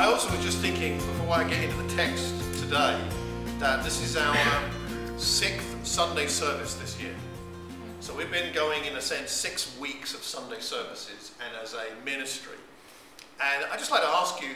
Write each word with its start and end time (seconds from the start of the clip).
I 0.00 0.04
also 0.06 0.30
was 0.30 0.42
just 0.42 0.60
thinking, 0.60 0.96
before 0.96 1.34
I 1.34 1.44
get 1.46 1.62
into 1.62 1.76
the 1.76 1.94
text 1.94 2.32
today, 2.58 2.98
that 3.58 3.84
this 3.84 4.02
is 4.02 4.16
our 4.16 4.34
sixth 5.18 5.76
Sunday 5.86 6.26
service 6.26 6.72
this 6.76 6.98
year. 6.98 7.14
So 8.00 8.16
we've 8.16 8.30
been 8.30 8.50
going, 8.54 8.86
in 8.86 8.96
a 8.96 9.00
sense, 9.02 9.30
six 9.30 9.78
weeks 9.78 10.14
of 10.14 10.22
Sunday 10.22 10.60
services 10.60 11.32
and 11.44 11.54
as 11.62 11.74
a 11.74 11.84
ministry. 12.02 12.56
And 13.42 13.66
I'd 13.70 13.78
just 13.78 13.90
like 13.90 14.00
to 14.00 14.08
ask 14.08 14.40
you, 14.40 14.48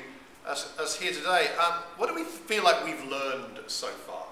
as, 0.49 0.73
as 0.81 0.97
here 0.97 1.13
today, 1.13 1.49
um, 1.63 1.75
what 1.99 2.09
do 2.09 2.15
we 2.15 2.25
feel 2.25 2.65
like 2.65 2.83
we've 2.83 3.05
learned 3.05 3.59
so 3.67 3.89
far? 3.89 4.25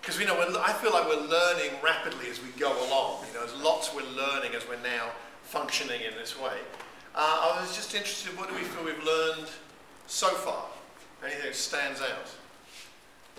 Because 0.00 0.20
you 0.20 0.26
know, 0.26 0.36
I 0.60 0.74
feel 0.74 0.92
like 0.92 1.08
we're 1.08 1.26
learning 1.26 1.72
rapidly 1.82 2.30
as 2.30 2.40
we 2.40 2.50
go 2.50 2.70
along. 2.86 3.24
You 3.26 3.34
know, 3.34 3.44
there's 3.44 3.60
lots 3.60 3.92
we're 3.92 4.02
learning 4.02 4.54
as 4.54 4.62
we're 4.68 4.80
now 4.80 5.10
functioning 5.42 6.02
in 6.08 6.16
this 6.16 6.40
way. 6.40 6.58
Uh, 7.16 7.50
I 7.52 7.60
was 7.60 7.74
just 7.74 7.96
interested, 7.96 8.38
what 8.38 8.48
do 8.48 8.54
we 8.54 8.60
feel 8.60 8.84
we've 8.84 9.02
learned 9.02 9.48
so 10.06 10.28
far? 10.28 10.66
Anything 11.22 11.42
that 11.46 11.54
stands 11.54 12.00
out? 12.00 12.30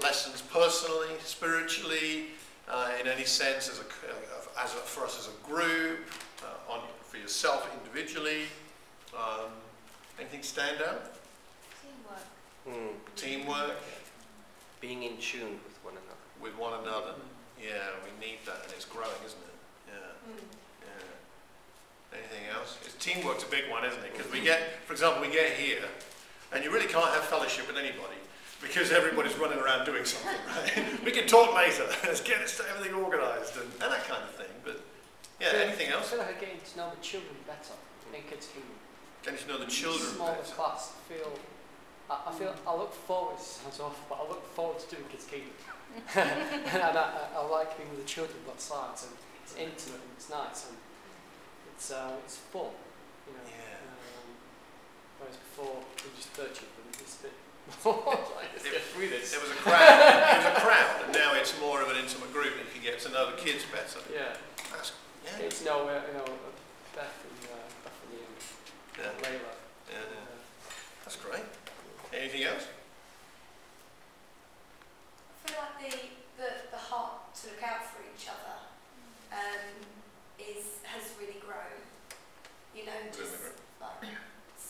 Lessons 0.02 0.42
personally, 0.42 1.10
spiritually, 1.24 2.28
uh, 2.70 2.91
in 3.00 3.08
any 3.08 3.24
sense, 3.24 3.70
as 3.70 3.80
a, 3.80 4.62
as 4.62 4.74
a, 4.74 4.78
for 4.78 5.05
us 5.05 5.20
as 5.20 5.28
a 5.30 5.48
group, 5.48 6.00
uh, 6.44 6.72
on, 6.74 6.82
for 7.08 7.18
yourself 7.18 7.70
individually. 7.80 8.44
Um, 9.16 9.52
anything 10.20 10.41
stand 10.41 10.82
out? 10.82 11.14
Teamwork. 12.66 12.68
Mm. 12.68 13.16
Teamwork 13.16 13.77
Being 14.82 15.04
in 15.04 15.18
tune 15.18 15.60
with 15.63 15.77
one 15.84 15.94
another. 15.94 16.41
with 16.41 16.58
one 16.58 16.74
another. 16.84 17.13
Yeah, 17.62 17.96
we 18.04 18.12
need 18.26 18.40
that, 18.46 18.63
and 18.63 18.74
it's 18.74 18.86
growing, 18.86 19.10
isn't 19.26 19.40
it? 19.40 19.55
Yeah. 19.88 20.34
Mm. 20.34 20.43
Yeah. 20.82 22.18
Anything 22.20 22.49
else? 22.54 22.77
It's, 22.84 22.96
teamwork's 22.96 23.43
a 23.43 23.48
big 23.48 23.70
one, 23.71 23.86
isn't 23.86 24.04
it? 24.04 24.12
Because 24.12 24.32
we 24.32 24.41
get, 24.41 24.84
for 24.86 24.93
example, 24.93 25.21
we 25.21 25.32
get 25.32 25.54
here, 25.54 25.86
and 26.54 26.63
you 26.63 26.71
really 26.71 26.88
can't 26.88 27.13
have 27.13 27.24
fellowship 27.24 27.68
with 27.68 27.77
anybody 27.77 28.18
because 28.62 28.91
everybody's 28.91 29.38
running 29.38 29.60
around 29.60 29.85
doing 29.85 30.05
something, 30.05 30.40
right? 30.77 31.04
we 31.05 31.12
can 31.12 31.27
talk 31.27 31.54
later. 31.55 31.85
Let's 32.04 32.21
get 32.21 32.40
everything 32.41 32.96
organised 32.96 33.55
and, 33.57 33.65
and 33.82 33.91
that 33.91 34.04
kind 34.07 34.24
of 34.24 34.32
thing. 34.35 34.52
But 34.63 34.82
yeah, 35.40 35.52
feel- 35.52 35.60
anything 35.62 35.90
I 35.90 35.96
else? 35.98 36.10
feel 36.10 36.20
like 36.20 36.35
I'm 36.35 36.40
getting 36.40 36.60
to 36.62 36.77
know 36.77 36.90
the 36.96 37.02
children 37.02 37.35
better 37.46 37.76
in 38.13 38.21
Kids 38.29 38.48
Kingdom. 38.48 38.71
Getting 39.24 39.40
to 39.40 39.48
know 39.48 39.57
the 39.60 39.65
children 39.71 40.15
Smaller 40.15 40.34
better. 40.40 40.54
class. 40.54 40.93
I 40.96 41.13
feel, 41.13 41.32
I, 42.10 42.15
I 42.27 42.32
feel, 42.34 42.55
I 42.68 42.76
look 42.76 42.93
forward, 42.93 43.40
sounds 43.40 43.80
awful, 43.80 44.05
but 44.07 44.20
I 44.24 44.30
look 44.30 44.46
forward 44.55 44.80
to 44.80 44.96
doing 44.96 45.07
Kids 45.09 45.26
Kingdom. 45.26 45.52
and 46.15 46.82
I, 46.84 46.90
I, 46.91 47.40
I 47.40 47.46
like 47.48 47.76
being 47.77 47.90
with 47.90 47.99
the 48.02 48.07
children 48.07 48.37
both 48.46 48.59
sides, 48.59 49.04
and 49.07 49.13
it's 49.43 49.54
intimate 49.55 50.02
and 50.02 50.12
it's 50.18 50.30
nice, 50.30 50.68
and 50.70 50.77
it's, 51.76 51.91
uh, 51.91 52.12
it's 52.24 52.37
fun, 52.37 52.71
you 53.27 53.34
know. 53.34 53.40
Yeah. 53.48 53.76
Um, 53.80 53.95
whereas 55.26 55.41
before, 55.41 55.81
we 56.05 56.13
just 56.13 56.29
searching 56.37 56.70
for 56.77 56.85
them, 56.85 56.93
it's 57.01 57.18
a 57.18 57.23
bit 57.26 57.34
like, 57.85 58.54
let's 58.54 58.63
get 58.70 58.81
through 58.93 59.09
this. 59.09 59.34
It 59.34 59.41
was 59.41 59.49
a 59.49 59.57
crowd. 59.57 59.81
it 59.81 60.37
was 60.37 60.45
a 60.54 60.62
crowd, 60.62 61.01
and 61.05 61.13
now 61.13 61.34
it's 61.34 61.59
more 61.59 61.81
of 61.81 61.90
an 61.90 61.98
intimate 61.98 62.31
group. 62.31 62.54
and 62.54 62.65
You 62.70 62.73
can 62.73 62.84
get 62.85 62.99
to 63.01 63.09
know 63.09 63.31
the 63.34 63.37
kids 63.37 63.65
better. 63.73 64.06
Yeah. 64.13 64.38
That's, 64.69 64.94
yeah. 65.25 65.41
Get 65.41 65.51
to 65.51 65.66
know, 65.66 65.90
uh, 65.90 66.01
you 66.06 66.13
know, 66.13 66.29
Beth 66.94 67.18
and 67.25 67.41
uh, 67.50 67.66
Bethany 67.81 68.22
and 68.22 68.38
Yeah. 69.01 69.18
Layla. 69.18 69.53
Yeah, 69.90 69.97
yeah. 69.97 70.29
Uh, 70.29 70.69
That's 71.03 71.18
great. 71.18 71.46
Anything 72.13 72.44
else? 72.46 72.69
I 75.46 75.50
feel 75.50 75.57
like 75.57 75.78
the, 75.81 75.97
the, 76.38 76.50
the 76.69 76.78
heart 76.78 77.34
to 77.41 77.50
look 77.50 77.63
out 77.66 77.81
for 77.90 78.01
each 78.06 78.29
other 78.29 78.62
um, 79.34 79.73
is 80.38 80.85
has 80.85 81.01
really 81.19 81.41
grown. 81.41 81.81
You 82.78 82.85
know, 82.85 83.00
just 83.09 83.18
the 83.18 83.38
group. 83.38 83.41
like 83.41 83.44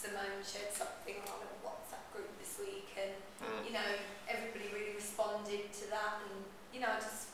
Simone 0.05 0.38
shared 0.45 0.69
something 0.69 1.17
on 1.25 1.41
a 1.41 1.49
WhatsApp 1.66 2.05
group 2.13 2.29
this 2.38 2.61
week, 2.61 2.93
and 2.93 3.17
Mm. 3.41 3.66
you 3.66 3.73
know, 3.73 3.89
everybody 4.29 4.69
really 4.69 4.93
responded 4.93 5.73
to 5.73 5.89
that, 5.89 6.21
and 6.29 6.45
you 6.73 6.79
know, 6.79 6.93
just 7.01 7.29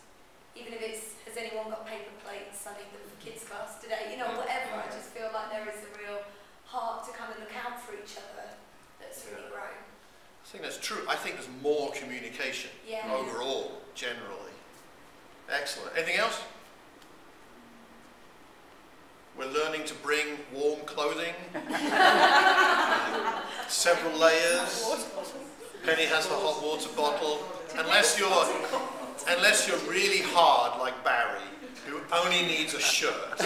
even 0.56 0.72
if 0.74 0.82
it's 0.82 1.06
has 1.28 1.36
anyone 1.36 1.70
got 1.70 1.86
paper 1.86 2.12
plates? 2.24 2.66
I 2.68 2.72
need 2.80 2.88
them 2.96 3.04
for 3.04 3.20
kids 3.24 3.44
class 3.44 3.80
today. 3.82 4.12
You 4.12 4.18
know, 4.18 4.28
Mm. 4.32 4.38
whatever. 4.38 4.76
I 4.80 4.88
just 4.88 5.10
feel 5.12 5.30
like 5.34 5.50
there 5.52 5.68
is 5.68 5.84
a 5.84 5.92
real 6.00 6.24
heart 6.66 7.06
to 7.08 7.12
kind 7.12 7.32
of 7.34 7.40
look 7.40 7.56
out 7.56 7.82
for 7.82 7.94
each 7.94 8.16
other 8.18 8.48
that's 9.00 9.26
really 9.26 9.44
Yeah. 9.44 9.50
grown. 9.50 9.78
I 10.44 10.48
think 10.48 10.64
that's 10.64 10.78
true. 10.80 11.06
I 11.10 11.16
think 11.16 11.36
there's 11.36 11.50
more 11.62 11.92
communication 11.92 12.72
Yeah. 12.86 13.12
overall, 13.14 13.82
generally. 13.96 14.54
Excellent. 15.50 15.96
Anything 15.98 16.16
else? 16.18 16.40
We're 19.36 19.41
learning 19.54 19.84
to 19.86 19.94
bring 19.96 20.38
warm 20.54 20.80
clothing, 20.86 21.34
several 23.68 24.18
layers. 24.18 24.86
Penny 25.84 26.06
has 26.06 26.28
the 26.28 26.36
hot 26.36 26.62
water 26.64 26.90
bottle. 26.96 27.40
Unless 27.78 28.20
you're, 28.20 28.46
unless 29.30 29.66
you're 29.66 29.78
really 29.90 30.20
hard 30.22 30.78
like 30.80 31.02
Barry, 31.06 31.40
who 31.88 32.02
only 32.14 32.42
needs 32.42 32.74
a 32.74 32.82
shirt. 32.82 33.14
I 33.40 33.44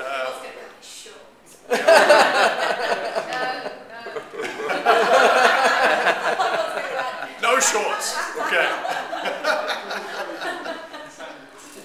was 0.00 0.40
going 0.40 0.54
to 0.54 0.58
be 0.58 0.64
shorts. 0.80 1.58
yeah. 1.70 1.76
no, 7.42 7.42
no. 7.42 7.54
No 7.54 7.60
shorts. 7.60 8.16
Okay. 8.46 8.68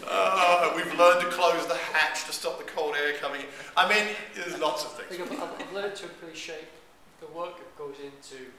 Uh, 0.08 0.72
we've 0.76 0.94
learned 0.98 1.22
to 1.22 1.28
close 1.28 1.66
the 1.68 1.76
hatch 1.76 2.26
to 2.26 2.34
stop 2.34 2.58
the 2.58 2.64
cold 2.64 2.96
air 2.96 3.14
coming 3.20 3.42
in. 3.42 3.48
I 3.78 3.88
mean, 3.88 4.16
there's 4.36 4.60
lots 4.60 4.86
of 4.86 4.94
things. 4.94 5.22
I've, 5.22 5.74
learned 5.74 5.96
to 5.98 6.06
appreciate 6.06 6.68
the 7.20 7.28
work 7.28 7.58
that 7.58 7.78
goes 7.78 7.96
into 8.04 8.52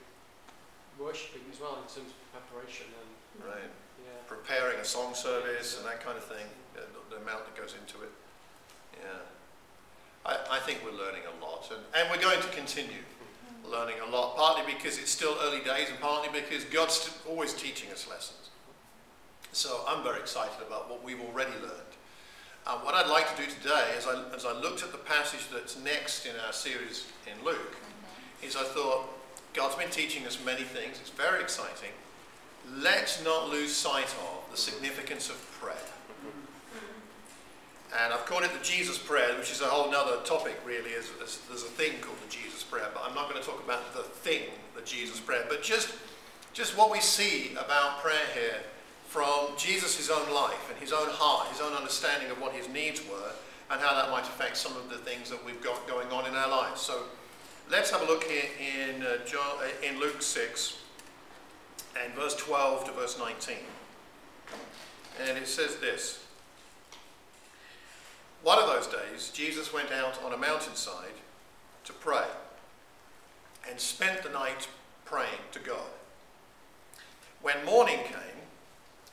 worshipping 0.98 1.42
as 1.52 1.60
well 1.60 1.76
in 1.76 1.82
terms 1.82 2.12
of 2.12 2.32
preparation 2.32 2.86
and 2.86 3.12
Right. 3.48 3.62
yeah. 4.04 4.12
Preparing 4.28 4.78
a 4.78 4.84
song 4.84 5.14
service 5.14 5.78
and 5.78 5.86
that 5.86 6.04
kind 6.04 6.16
of 6.16 6.24
thing, 6.24 6.44
the, 6.74 6.82
the 7.10 7.16
amount 7.22 7.46
that 7.46 7.56
goes 7.56 7.74
into 7.80 8.02
it. 8.02 8.10
Yeah. 9.00 9.08
I, 10.24 10.56
I 10.56 10.58
think 10.60 10.80
we're 10.84 10.96
learning 10.96 11.22
a 11.26 11.44
lot, 11.44 11.70
and, 11.72 11.80
and 11.96 12.10
we're 12.10 12.22
going 12.22 12.40
to 12.40 12.48
continue 12.48 13.02
learning 13.64 13.96
a 14.06 14.10
lot, 14.10 14.36
partly 14.36 14.72
because 14.72 14.98
it's 14.98 15.10
still 15.10 15.36
early 15.42 15.60
days 15.60 15.88
and 15.88 15.98
partly 16.00 16.28
because 16.28 16.64
God's 16.64 17.10
always 17.28 17.54
teaching 17.54 17.90
us 17.90 18.06
lessons. 18.08 18.50
So 19.52 19.84
I'm 19.86 20.02
very 20.02 20.20
excited 20.20 20.64
about 20.66 20.90
what 20.90 21.04
we've 21.04 21.20
already 21.20 21.52
learned. 21.60 21.91
Uh, 22.64 22.78
what 22.78 22.94
I'd 22.94 23.10
like 23.10 23.34
to 23.34 23.42
do 23.42 23.50
today, 23.50 23.90
as 23.96 24.06
I, 24.06 24.22
as 24.36 24.44
I 24.44 24.52
looked 24.52 24.84
at 24.84 24.92
the 24.92 24.98
passage 24.98 25.48
that's 25.52 25.76
next 25.82 26.26
in 26.26 26.32
our 26.46 26.52
series 26.52 27.06
in 27.26 27.44
Luke, 27.44 27.76
is 28.40 28.54
I 28.54 28.62
thought, 28.62 29.02
God's 29.52 29.74
been 29.74 29.90
teaching 29.90 30.24
us 30.26 30.38
many 30.44 30.62
things. 30.62 30.98
It's 31.00 31.10
very 31.10 31.40
exciting. 31.40 31.90
Let's 32.78 33.22
not 33.24 33.50
lose 33.50 33.72
sight 33.72 34.06
of 34.06 34.50
the 34.52 34.56
significance 34.56 35.28
of 35.28 35.34
prayer. 35.60 35.74
And 38.00 38.14
I've 38.14 38.24
called 38.26 38.44
it 38.44 38.52
the 38.56 38.64
Jesus 38.64 38.96
prayer, 38.96 39.36
which 39.36 39.50
is 39.50 39.60
a 39.60 39.66
whole 39.66 39.92
other 39.92 40.22
topic, 40.22 40.58
really. 40.64 40.94
As, 40.94 41.10
as 41.22 41.38
there's 41.48 41.64
a 41.64 41.66
thing 41.66 41.94
called 42.00 42.16
the 42.24 42.30
Jesus 42.30 42.62
prayer, 42.62 42.86
but 42.94 43.02
I'm 43.04 43.14
not 43.14 43.28
going 43.28 43.42
to 43.42 43.46
talk 43.46 43.62
about 43.62 43.92
the 43.92 44.02
thing, 44.02 44.42
the 44.76 44.82
Jesus 44.82 45.18
prayer, 45.18 45.44
but 45.48 45.64
just, 45.64 45.92
just 46.52 46.78
what 46.78 46.92
we 46.92 47.00
see 47.00 47.50
about 47.52 47.98
prayer 48.02 48.26
here 48.34 48.60
from 49.12 49.48
Jesus' 49.58 50.08
own 50.08 50.32
life 50.32 50.70
and 50.70 50.78
his 50.80 50.90
own 50.90 51.06
heart, 51.10 51.48
his 51.48 51.60
own 51.60 51.74
understanding 51.74 52.30
of 52.30 52.40
what 52.40 52.54
his 52.54 52.66
needs 52.70 53.06
were, 53.06 53.32
and 53.70 53.78
how 53.78 53.94
that 53.94 54.10
might 54.10 54.24
affect 54.24 54.56
some 54.56 54.74
of 54.74 54.88
the 54.88 54.96
things 54.96 55.28
that 55.28 55.44
we've 55.44 55.62
got 55.62 55.86
going 55.86 56.08
on 56.08 56.24
in 56.24 56.34
our 56.34 56.48
lives. 56.48 56.80
So 56.80 57.02
let's 57.70 57.90
have 57.90 58.00
a 58.00 58.06
look 58.06 58.24
here 58.24 58.44
in, 58.58 59.02
uh, 59.02 59.18
uh, 59.38 59.86
in 59.86 60.00
Luke 60.00 60.22
6 60.22 60.78
and 62.02 62.14
verse 62.14 62.34
12 62.36 62.86
to 62.86 62.92
verse 62.92 63.18
19. 63.18 63.56
And 65.28 65.36
it 65.36 65.46
says 65.46 65.76
this. 65.76 66.24
One 68.42 68.58
of 68.58 68.66
those 68.66 68.86
days, 68.86 69.30
Jesus 69.34 69.74
went 69.74 69.92
out 69.92 70.22
on 70.24 70.32
a 70.32 70.38
mountainside 70.38 71.20
to 71.84 71.92
pray 71.92 72.24
and 73.68 73.78
spent 73.78 74.22
the 74.22 74.30
night 74.30 74.68
praying 75.04 75.44
to 75.52 75.58
God. 75.58 75.90
When 77.42 77.62
morning 77.66 77.98
came, 78.04 78.41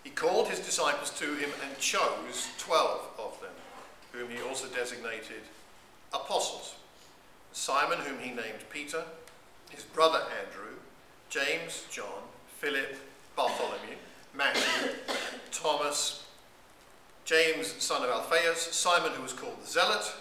he 0.03 0.09
called 0.09 0.47
his 0.47 0.59
disciples 0.59 1.11
to 1.19 1.35
him 1.35 1.49
and 1.63 1.77
chose 1.79 2.49
twelve 2.57 3.01
of 3.17 3.39
them, 3.41 3.51
whom 4.11 4.29
he 4.29 4.41
also 4.41 4.67
designated 4.67 5.41
apostles. 6.13 6.75
Simon, 7.51 7.99
whom 7.99 8.19
he 8.19 8.29
named 8.29 8.63
Peter, 8.69 9.03
his 9.69 9.83
brother 9.83 10.21
Andrew, 10.43 10.75
James, 11.29 11.85
John, 11.91 12.23
Philip, 12.59 12.95
Bartholomew, 13.35 13.95
Matthew, 14.33 14.91
Thomas, 15.51 16.25
James, 17.25 17.75
son 17.79 18.03
of 18.03 18.09
Alphaeus, 18.09 18.59
Simon, 18.75 19.11
who 19.11 19.23
was 19.23 19.33
called 19.33 19.61
the 19.61 19.67
Zealot, 19.67 20.11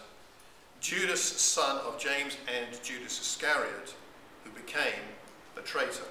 Judas, 0.80 1.22
son 1.22 1.78
of 1.78 1.98
James, 1.98 2.36
and 2.46 2.82
Judas 2.82 3.20
Iscariot, 3.20 3.94
who 4.44 4.50
became 4.50 5.02
the 5.54 5.62
traitor. 5.62 6.04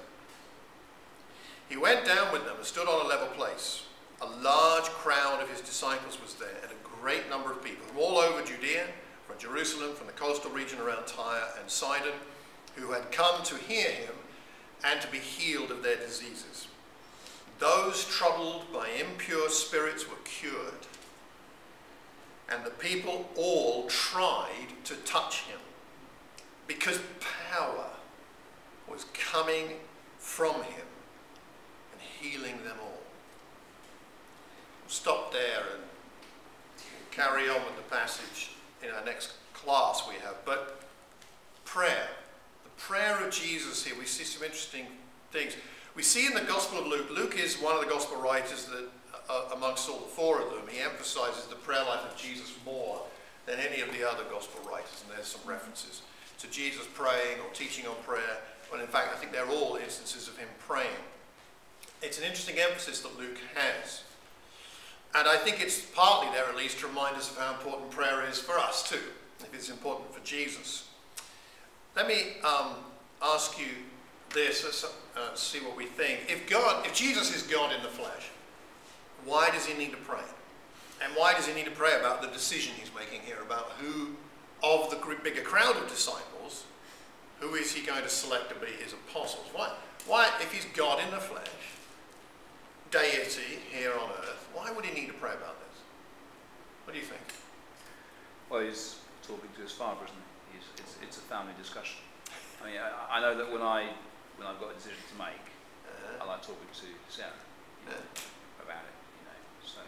He 1.68 1.76
went 1.76 2.06
down 2.06 2.32
with 2.32 2.44
them 2.44 2.56
and 2.56 2.64
stood 2.64 2.88
on 2.88 3.04
a 3.04 3.08
level 3.08 3.28
place. 3.28 3.84
A 4.22 4.26
large 4.26 4.84
crowd 4.84 5.42
of 5.42 5.50
his 5.50 5.60
disciples 5.60 6.20
was 6.20 6.34
there, 6.34 6.56
and 6.62 6.72
a 6.72 7.00
great 7.00 7.28
number 7.28 7.52
of 7.52 7.62
people 7.62 7.86
from 7.86 7.98
all 7.98 8.18
over 8.18 8.42
Judea, 8.42 8.86
from 9.26 9.38
Jerusalem, 9.38 9.94
from 9.94 10.06
the 10.06 10.12
coastal 10.14 10.50
region 10.50 10.80
around 10.80 11.06
Tyre 11.06 11.48
and 11.60 11.70
Sidon, 11.70 12.14
who 12.74 12.92
had 12.92 13.12
come 13.12 13.42
to 13.44 13.56
hear 13.56 13.90
him 13.90 14.14
and 14.82 15.00
to 15.00 15.08
be 15.08 15.18
healed 15.18 15.70
of 15.70 15.82
their 15.82 15.96
diseases. 15.96 16.68
Those 17.58 18.04
troubled 18.06 18.72
by 18.72 18.88
impure 18.88 19.50
spirits 19.50 20.08
were 20.08 20.16
cured, 20.24 20.86
and 22.48 22.64
the 22.64 22.70
people 22.70 23.28
all 23.36 23.86
tried 23.88 24.68
to 24.84 24.94
touch 24.96 25.42
him 25.42 25.58
because 26.66 27.00
power 27.50 27.90
was 28.88 29.06
coming 29.12 29.74
from 30.18 30.62
him 30.62 30.87
healing 32.20 32.62
them 32.64 32.76
all. 32.80 33.00
We'll 34.82 34.90
stop 34.90 35.32
there 35.32 35.62
and 35.74 35.82
carry 37.10 37.48
on 37.48 37.56
with 37.64 37.76
the 37.76 37.94
passage 37.94 38.50
in 38.82 38.90
our 38.90 39.04
next 39.04 39.32
class 39.52 40.06
we 40.08 40.14
have. 40.24 40.36
But 40.44 40.80
prayer, 41.64 42.08
the 42.64 42.70
prayer 42.82 43.24
of 43.24 43.32
Jesus 43.32 43.84
here, 43.84 43.94
we 43.98 44.06
see 44.06 44.24
some 44.24 44.42
interesting 44.42 44.86
things. 45.32 45.54
We 45.94 46.02
see 46.02 46.26
in 46.26 46.34
the 46.34 46.42
Gospel 46.42 46.78
of 46.78 46.86
Luke, 46.86 47.10
Luke 47.10 47.36
is 47.38 47.56
one 47.56 47.74
of 47.74 47.80
the 47.82 47.90
Gospel 47.90 48.20
writers 48.20 48.66
that, 48.66 48.88
uh, 49.28 49.54
amongst 49.54 49.88
all 49.90 49.98
the 49.98 50.06
four 50.06 50.40
of 50.40 50.50
them, 50.50 50.62
he 50.70 50.80
emphasizes 50.80 51.46
the 51.46 51.56
prayer 51.56 51.84
life 51.84 52.04
of 52.10 52.16
Jesus 52.16 52.54
more 52.64 53.02
than 53.46 53.58
any 53.58 53.80
of 53.80 53.90
the 53.92 54.08
other 54.08 54.24
Gospel 54.30 54.60
writers. 54.70 55.02
And 55.04 55.16
there's 55.16 55.26
some 55.26 55.40
references 55.44 56.02
to 56.38 56.48
Jesus 56.50 56.86
praying 56.94 57.40
or 57.44 57.52
teaching 57.52 57.86
on 57.86 57.96
prayer. 58.06 58.38
Well, 58.70 58.80
in 58.80 58.86
fact, 58.86 59.08
I 59.12 59.16
think 59.18 59.32
they're 59.32 59.48
all 59.48 59.76
instances 59.76 60.28
of 60.28 60.36
him 60.38 60.48
praying. 60.60 61.02
It's 62.02 62.18
an 62.18 62.24
interesting 62.24 62.58
emphasis 62.58 63.00
that 63.00 63.18
Luke 63.18 63.38
has. 63.54 64.02
And 65.14 65.26
I 65.26 65.36
think 65.36 65.60
it's 65.60 65.80
partly 65.80 66.30
there, 66.32 66.48
at 66.48 66.56
least, 66.56 66.80
to 66.80 66.86
remind 66.86 67.16
us 67.16 67.30
of 67.30 67.38
how 67.38 67.52
important 67.54 67.90
prayer 67.90 68.28
is 68.28 68.38
for 68.38 68.58
us, 68.58 68.88
too, 68.88 69.00
if 69.40 69.52
it's 69.54 69.70
important 69.70 70.12
for 70.12 70.20
Jesus. 70.24 70.88
Let 71.96 72.06
me 72.06 72.36
um, 72.44 72.74
ask 73.22 73.58
you 73.58 73.66
this, 74.34 74.62
let's 74.64 74.84
uh, 74.84 75.34
see 75.34 75.60
what 75.60 75.76
we 75.76 75.86
think. 75.86 76.20
If 76.28 76.48
God, 76.48 76.86
if 76.86 76.94
Jesus 76.94 77.34
is 77.34 77.42
God 77.42 77.74
in 77.74 77.82
the 77.82 77.88
flesh, 77.88 78.28
why 79.24 79.50
does 79.50 79.66
he 79.66 79.76
need 79.76 79.90
to 79.90 79.96
pray? 79.96 80.20
And 81.02 81.12
why 81.14 81.32
does 81.32 81.46
he 81.46 81.54
need 81.54 81.64
to 81.64 81.70
pray 81.70 81.98
about 81.98 82.22
the 82.22 82.28
decision 82.28 82.74
he's 82.76 82.94
making 82.94 83.20
here 83.24 83.38
about 83.42 83.72
who 83.80 84.10
of 84.62 84.90
the 84.90 85.16
bigger 85.22 85.42
crowd 85.42 85.76
of 85.76 85.88
disciples, 85.88 86.64
who 87.40 87.54
is 87.54 87.72
he 87.72 87.86
going 87.86 88.02
to 88.02 88.08
select 88.08 88.48
to 88.50 88.54
be 88.56 88.72
his 88.82 88.92
apostles? 88.92 89.46
Why, 89.52 89.72
why 90.06 90.30
if 90.40 90.52
he's 90.52 90.66
God 90.74 91.00
in 91.02 91.10
the 91.10 91.18
flesh, 91.18 91.48
deity 92.90 93.60
here 93.70 93.92
on 93.92 94.10
earth, 94.10 94.48
why 94.54 94.70
would 94.72 94.84
he 94.84 94.92
need 94.98 95.08
to 95.08 95.14
pray 95.14 95.32
about 95.32 95.56
this? 95.60 95.78
What 96.84 96.92
do 96.94 96.98
you 96.98 97.04
think? 97.04 97.20
Well, 98.50 98.62
he's 98.62 98.96
talking 99.22 99.50
to 99.56 99.62
his 99.62 99.72
father, 99.72 100.04
isn't 100.04 100.16
he? 100.16 100.58
He's, 100.58 100.66
it's, 100.80 100.96
it's 101.02 101.16
a 101.18 101.26
family 101.28 101.52
discussion. 101.58 102.00
I 102.62 102.66
mean, 102.66 102.76
I, 102.80 103.18
I 103.18 103.20
know 103.20 103.36
that 103.36 103.52
when 103.52 103.62
I 103.62 103.90
when 104.36 104.46
I've 104.46 104.60
got 104.60 104.70
a 104.70 104.74
decision 104.74 105.02
to 105.12 105.18
make, 105.18 105.44
Uh, 105.84 106.22
I 106.22 106.26
like 106.26 106.42
talking 106.42 106.68
to 106.72 106.86
Sarah 107.08 107.30
you 107.84 107.90
know, 107.90 107.98
Yeah. 107.98 108.62
about 108.64 108.84
it. 108.86 108.94
You 109.18 109.24
know, 109.26 109.38
so 109.66 109.80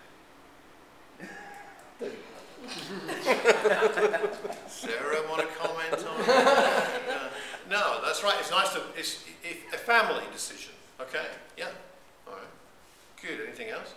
Sarah, 4.67 5.23
want 5.29 5.41
to 5.43 5.49
comment 5.57 6.07
on 6.07 6.27
that? 6.27 7.31
No, 7.71 8.01
that's 8.05 8.25
right. 8.25 8.35
It's 8.41 8.51
nice 8.51 8.73
to. 8.73 8.81
It's 8.97 9.25
if, 9.45 9.73
a 9.73 9.77
family 9.79 10.25
decision. 10.33 10.73
Okay. 11.01 11.27
Yeah. 11.57 11.69
Good. 13.23 13.41
Anything 13.47 13.69
else? 13.71 13.95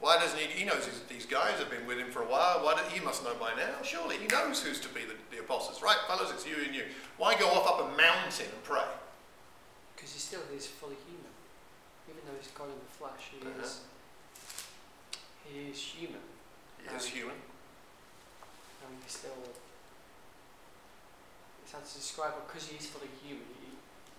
Why 0.00 0.18
doesn't 0.18 0.38
he? 0.38 0.46
He 0.46 0.64
knows 0.66 0.84
these, 0.84 1.00
these 1.08 1.26
guys 1.26 1.58
have 1.58 1.70
been 1.70 1.86
with 1.86 1.98
him 1.98 2.10
for 2.10 2.20
a 2.22 2.26
while. 2.28 2.60
Why? 2.62 2.74
Do, 2.74 2.82
he 2.92 3.00
must 3.00 3.24
know 3.24 3.34
by 3.40 3.54
now. 3.56 3.80
Surely 3.82 4.16
he 4.18 4.26
knows 4.26 4.62
who's 4.62 4.78
to 4.80 4.88
be 4.88 5.00
the, 5.00 5.14
the 5.34 5.40
apostles, 5.40 5.80
right, 5.82 5.96
fellas? 6.06 6.30
It's 6.30 6.46
you 6.46 6.56
and 6.64 6.74
you. 6.74 6.84
Why 7.16 7.34
go 7.38 7.48
off 7.48 7.66
up 7.66 7.80
a 7.80 7.96
mountain 7.96 8.46
and 8.52 8.62
pray? 8.64 8.84
Because 9.96 10.12
he 10.12 10.18
still 10.18 10.42
is 10.54 10.66
fully 10.66 10.96
human. 11.08 11.32
Even 12.10 12.20
though 12.26 12.36
he's 12.36 12.50
God 12.52 12.68
in 12.68 12.76
the 12.76 12.92
flesh, 12.98 13.32
he 13.32 13.40
Uh-huh. 13.40 13.64
is 13.64 13.80
he 15.48 15.70
is 15.70 15.78
human. 15.80 16.20
He 16.84 16.94
is 16.96 17.04
Um, 17.06 17.10
human. 17.10 17.38
And 18.84 18.92
he 19.02 19.08
still 19.08 19.40
it's 21.64 21.72
hard 21.72 21.86
to 21.86 21.94
describe 21.96 22.34
but 22.36 22.46
because 22.52 22.68
he 22.68 22.76
is 22.76 22.84
fully 22.86 23.08
human, 23.24 23.46
he, 23.56 23.72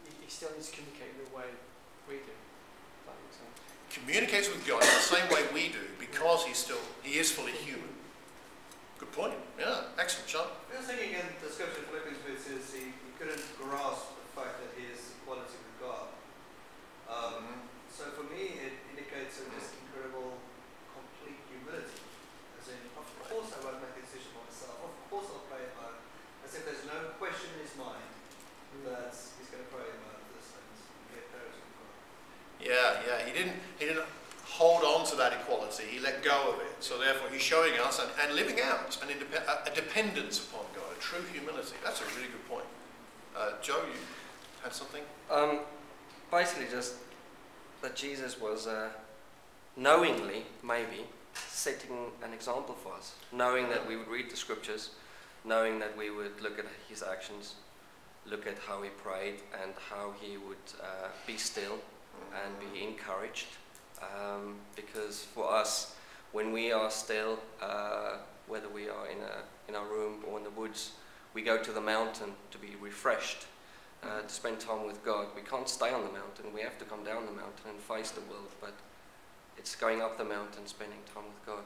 he, 0.09 0.25
he 0.25 0.29
still 0.31 0.49
needs 0.57 0.71
to 0.73 0.77
communicate 0.81 1.13
in 1.13 1.29
the 1.29 1.35
way 1.35 1.45
we 2.09 2.15
do. 2.25 2.33
Communicates 3.89 4.51
with 4.51 4.67
God 4.67 4.83
in 4.83 4.91
the 4.91 5.07
same 5.07 5.27
way 5.31 5.41
we 5.53 5.71
do 5.71 5.79
because 5.99 6.43
he's 6.43 6.57
still 6.57 6.83
he 7.01 7.17
is 7.17 7.31
fully 7.31 7.53
human. 7.53 7.89
Good 8.99 9.11
point. 9.11 9.33
Yeah. 9.59 9.91
Excellent, 9.99 10.27
Sean. 10.27 10.47
I 10.71 10.79
was 10.79 10.87
thinking 10.87 11.15
in 11.15 11.27
the 11.39 11.47
scripture 11.47 11.83
in 11.83 11.87
Philippians 11.91 12.19
where 12.23 12.35
it 12.35 12.43
says 12.43 12.75
he, 12.75 12.91
he 12.91 13.11
couldn't 13.15 13.43
grasp 13.55 14.15
the 14.19 14.27
fact 14.35 14.59
that 14.63 14.71
he 14.75 14.87
is 14.91 15.15
equality 15.19 15.55
with 15.55 15.77
God. 15.83 16.11
Um, 17.07 17.67
so 17.87 18.11
for 18.11 18.27
me, 18.27 18.59
it 18.59 18.75
indicates 18.91 19.39
a 19.39 19.47
just 19.55 19.79
incredible, 19.83 20.39
complete 20.91 21.39
humility. 21.47 22.03
As 22.59 22.67
in, 22.67 22.79
of 22.99 23.07
course 23.31 23.55
I 23.55 23.59
won't 23.63 23.79
make 23.79 23.95
a 23.95 24.03
decision 24.03 24.35
for 24.35 24.43
myself. 24.43 24.75
Of 24.83 25.07
course 25.07 25.27
I'll 25.31 25.47
pray 25.47 25.63
about 25.71 25.95
it. 25.95 26.03
As 26.43 26.51
if 26.55 26.67
there's 26.67 26.83
no 26.83 27.15
question 27.15 27.55
in 27.55 27.63
his 27.63 27.75
mind 27.79 28.11
that 28.83 29.15
he's 29.15 29.47
going 29.47 29.63
to 29.63 29.71
pray 29.71 29.87
about 29.87 30.19
this 30.35 30.51
and 30.51 30.67
get 31.15 31.31
parity 31.31 31.55
with 31.55 31.75
God. 31.79 31.95
Yeah, 32.65 32.97
yeah. 33.07 33.25
He 33.25 33.31
didn't 33.31 33.53
he 33.77 33.85
didn't 33.85 34.05
hold 34.43 34.83
on 34.83 35.05
to 35.05 35.15
that 35.17 35.33
equality. 35.33 35.83
He 35.89 35.99
let 35.99 36.23
go 36.23 36.53
of 36.53 36.59
it. 36.61 36.75
So 36.79 36.97
therefore, 36.97 37.29
he's 37.29 37.41
showing 37.41 37.73
us 37.79 37.99
and, 37.99 38.09
and 38.23 38.35
living 38.35 38.59
out 38.61 38.97
an 39.03 39.09
a 39.11 39.75
dependence 39.75 40.39
upon 40.39 40.65
God, 40.73 40.85
a 40.97 40.99
true 40.99 41.23
humility. 41.31 41.75
That's 41.83 42.01
a 42.01 42.05
really 42.15 42.27
good 42.27 42.47
point. 42.49 42.65
Uh, 43.37 43.51
Joe, 43.61 43.81
you 43.85 43.99
had 44.63 44.73
something? 44.73 45.03
Um, 45.29 45.59
basically, 46.31 46.65
just 46.71 46.95
that 47.81 47.95
Jesus 47.95 48.39
was 48.39 48.65
uh, 48.65 48.89
knowingly, 49.75 50.45
maybe, 50.63 51.05
setting 51.33 52.11
an 52.23 52.33
example 52.33 52.75
for 52.75 52.93
us. 52.93 53.15
Knowing 53.31 53.69
that 53.69 53.85
we 53.87 53.97
would 53.97 54.07
read 54.07 54.31
the 54.31 54.37
scriptures, 54.37 54.91
knowing 55.43 55.79
that 55.79 55.95
we 55.97 56.09
would 56.09 56.41
look 56.41 56.57
at 56.57 56.65
his 56.87 57.03
actions, 57.03 57.55
look 58.25 58.47
at 58.47 58.57
how 58.67 58.81
he 58.81 58.89
prayed, 58.89 59.35
and 59.61 59.73
how 59.89 60.13
he 60.19 60.37
would 60.37 60.65
uh, 60.81 61.09
be 61.27 61.37
still 61.37 61.77
and 62.43 62.73
be 62.73 62.83
encouraged. 62.83 63.47
Um, 64.01 64.55
because 64.75 65.23
for 65.23 65.51
us, 65.51 65.95
when 66.31 66.51
we 66.51 66.71
are 66.71 66.91
still, 66.91 67.39
uh, 67.61 68.17
whether 68.47 68.69
we 68.69 68.89
are 68.89 69.07
in, 69.07 69.17
a, 69.19 69.69
in 69.69 69.75
our 69.75 69.87
room 69.87 70.23
or 70.29 70.37
in 70.37 70.43
the 70.43 70.49
woods, 70.51 70.91
we 71.33 71.41
go 71.41 71.57
to 71.57 71.71
the 71.71 71.81
mountain 71.81 72.31
to 72.51 72.57
be 72.57 72.75
refreshed 72.81 73.45
uh, 74.03 74.21
to 74.21 74.29
spend 74.29 74.59
time 74.59 74.85
with 74.85 75.03
God. 75.03 75.27
We 75.35 75.41
can't 75.41 75.67
stay 75.67 75.91
on 75.91 76.03
the 76.03 76.11
mountain. 76.11 76.53
We 76.53 76.61
have 76.61 76.77
to 76.79 76.85
come 76.85 77.03
down 77.03 77.25
the 77.25 77.31
mountain 77.31 77.69
and 77.69 77.79
face 77.79 78.11
the 78.11 78.21
world. 78.21 78.51
But 78.61 78.73
it's 79.57 79.75
going 79.75 80.01
up 80.01 80.17
the 80.17 80.25
mountain, 80.25 80.67
spending 80.67 80.99
time 81.13 81.25
with 81.25 81.45
God. 81.45 81.63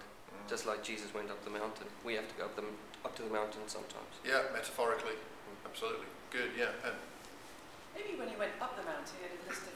Just 0.47 0.65
like 0.65 0.83
Jesus 0.83 1.13
went 1.13 1.29
up 1.29 1.43
the 1.43 1.49
mountain, 1.51 1.85
we 2.05 2.13
have 2.13 2.27
to 2.29 2.35
go 2.35 2.45
up, 2.45 2.55
the, 2.55 2.63
up 3.03 3.15
to 3.17 3.23
the 3.23 3.29
mountain 3.29 3.61
sometimes. 3.67 4.13
Yeah, 4.25 4.41
metaphorically. 4.53 5.17
Absolutely. 5.65 6.07
Good, 6.31 6.53
yeah. 6.57 6.73
And 6.85 6.95
Maybe 7.93 8.17
when 8.17 8.29
he 8.29 8.37
went 8.37 8.53
up 8.61 8.77
the 8.77 8.85
mountain, 8.85 9.11
he 9.19 9.27
had 9.27 9.35
a 9.35 9.41
list 9.49 9.67
of 9.67 9.75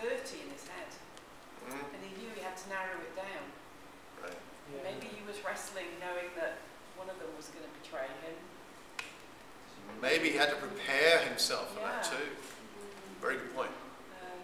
30 0.00 0.16
in 0.44 0.48
his 0.52 0.64
head, 0.64 0.88
mm, 1.68 1.76
and 1.76 2.00
he 2.00 2.10
knew 2.16 2.32
he 2.32 2.40
had 2.40 2.56
to 2.56 2.66
narrow 2.72 2.96
it 3.04 3.12
down. 3.16 3.44
right. 4.24 4.32
Yeah. 4.72 4.80
Maybe 4.84 5.12
he 5.12 5.20
was 5.28 5.36
wrestling 5.44 5.88
knowing 6.00 6.32
that 6.40 6.58
one 6.96 7.08
of 7.12 7.16
them 7.20 7.28
was 7.36 7.48
going 7.52 7.64
to 7.64 7.72
betray 7.80 8.08
him. 8.24 8.36
Maybe 10.00 10.30
he 10.32 10.36
had 10.40 10.48
to 10.50 10.56
prepare 10.56 11.18
himself 11.28 11.74
for 11.74 11.80
that 11.84 12.04
Yeah. 12.08 12.16
too. 12.16 12.28
Very 13.20 13.36
good 13.36 13.52
point. 13.54 13.72
Um, 14.24 14.40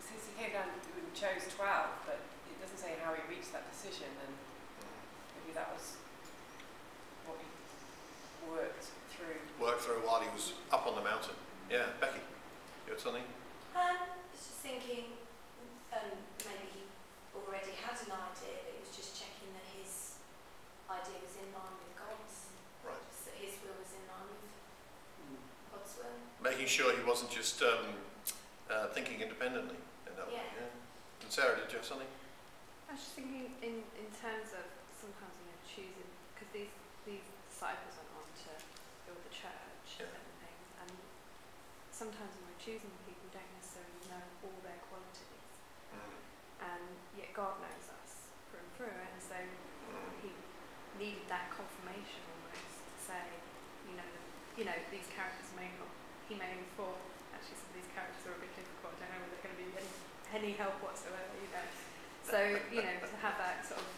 since 0.00 0.22
he 0.28 0.32
came 0.40 0.52
down 0.52 0.68
and 0.72 1.12
chose 1.14 1.44
12, 1.52 1.90
but 2.06 2.20
it 2.48 2.56
doesn't 2.60 2.78
say 2.78 2.96
how 3.04 3.12
he 3.12 3.20
reached 3.28 3.52
that 3.52 3.68
decision, 3.70 4.08
and 4.24 4.32
maybe 5.36 5.52
that 5.54 5.68
was 5.72 5.96
what 7.26 7.36
he 7.40 7.48
worked 8.48 8.86
through. 9.12 9.36
Worked 9.60 9.82
through 9.82 10.00
while 10.06 10.20
he 10.20 10.28
was 10.32 10.52
up 10.72 10.86
on 10.86 10.94
the 10.96 11.02
mountain. 11.04 11.34
Yeah, 11.70 11.86
Becky, 12.00 12.11
you 12.11 12.11
had 12.11 12.11
something? 13.02 13.26
Um, 13.74 13.98
I 13.98 14.14
was 14.30 14.38
just 14.38 14.62
thinking, 14.62 15.18
um, 15.90 16.14
maybe 16.46 16.66
he 16.70 16.82
already 17.34 17.74
had 17.82 17.98
an 17.98 18.14
idea, 18.14 18.62
but 18.62 18.78
he 18.78 18.80
was 18.86 18.94
just 18.94 19.18
checking 19.18 19.50
that 19.58 19.66
his 19.74 20.22
idea 20.86 21.18
was 21.18 21.34
in 21.34 21.50
line 21.50 21.74
with 21.82 21.98
God's. 21.98 22.54
Right. 22.86 22.94
Just 23.10 23.26
that 23.26 23.36
his 23.42 23.58
will 23.66 23.74
was 23.74 23.90
in 23.90 24.06
line 24.06 24.30
with. 24.30 24.46
God's 25.74 25.92
will. 25.98 26.14
Making 26.46 26.70
sure 26.70 26.94
he 26.94 27.02
wasn't 27.02 27.34
just 27.34 27.58
um, 27.66 27.98
uh, 28.70 28.86
thinking 28.94 29.18
independently. 29.18 29.82
In 30.06 30.14
that 30.14 30.30
way, 30.30 30.38
Yeah. 30.38 30.62
yeah. 30.70 31.22
And 31.26 31.30
Sarah, 31.30 31.58
did 31.58 31.74
you 31.74 31.82
have 31.82 31.88
something? 31.88 32.06
I 32.86 32.94
was 32.94 33.02
just 33.02 33.18
thinking 33.18 33.50
in, 33.66 33.82
in 33.98 34.08
terms 34.14 34.54
of 34.54 34.62
sometimes 34.94 35.34
when 35.42 35.50
you're 35.50 35.66
choosing, 35.66 36.06
because 36.38 36.50
these, 36.54 36.74
these 37.02 37.26
disciples 37.50 37.98
went 37.98 38.10
on 38.14 38.26
to 38.46 38.50
build 39.10 39.18
the 39.26 39.32
church 39.34 39.90
Yeah. 39.98 40.10
and 40.12 40.26
things, 40.42 40.66
and 40.86 40.92
sometimes 41.94 42.30
when 42.36 42.41
we're 42.41 42.41
choosing 42.62 42.94
people, 43.02 43.26
don't 43.34 43.50
necessarily 43.58 43.98
know 44.06 44.22
all 44.46 44.58
their 44.62 44.78
qualities, 44.86 45.30
Mm, 45.92 46.14
and 46.62 46.86
yet 47.18 47.34
God 47.36 47.58
knows 47.60 47.90
us 47.90 48.30
through 48.48 48.62
and 48.64 48.70
through, 48.78 48.96
and 48.96 49.18
so 49.20 49.36
mm, 49.36 50.08
he 50.24 50.30
needed 50.96 51.26
that 51.28 51.50
confirmation 51.52 52.22
almost 52.32 52.64
to 52.80 52.96
say, 53.02 53.24
you 53.90 53.98
know, 53.98 54.08
you 54.56 54.64
know, 54.64 54.78
these 54.94 55.04
characters 55.12 55.50
may 55.58 55.68
not, 55.76 55.90
he 56.30 56.38
may 56.38 56.48
have 56.54 56.70
thought, 56.78 57.02
actually 57.36 57.58
some 57.60 57.68
of 57.74 57.76
these 57.82 57.90
characters 57.92 58.22
are 58.30 58.38
a 58.38 58.40
bit 58.40 58.54
difficult, 58.56 58.94
I 58.96 59.10
don't 59.10 59.10
know 59.10 59.20
whether 59.26 59.36
they're 59.36 59.46
going 59.52 59.58
to 59.58 59.60
be 59.60 59.68
any, 59.76 59.92
any 60.32 60.52
help 60.56 60.78
whatsoever, 60.80 61.34
you 61.36 61.50
know. 61.52 61.66
So, 62.24 62.38
you 62.72 62.80
know, 62.86 62.94
to 63.02 63.18
have 63.20 63.36
that 63.42 63.66
sort 63.66 63.82
of, 63.82 63.90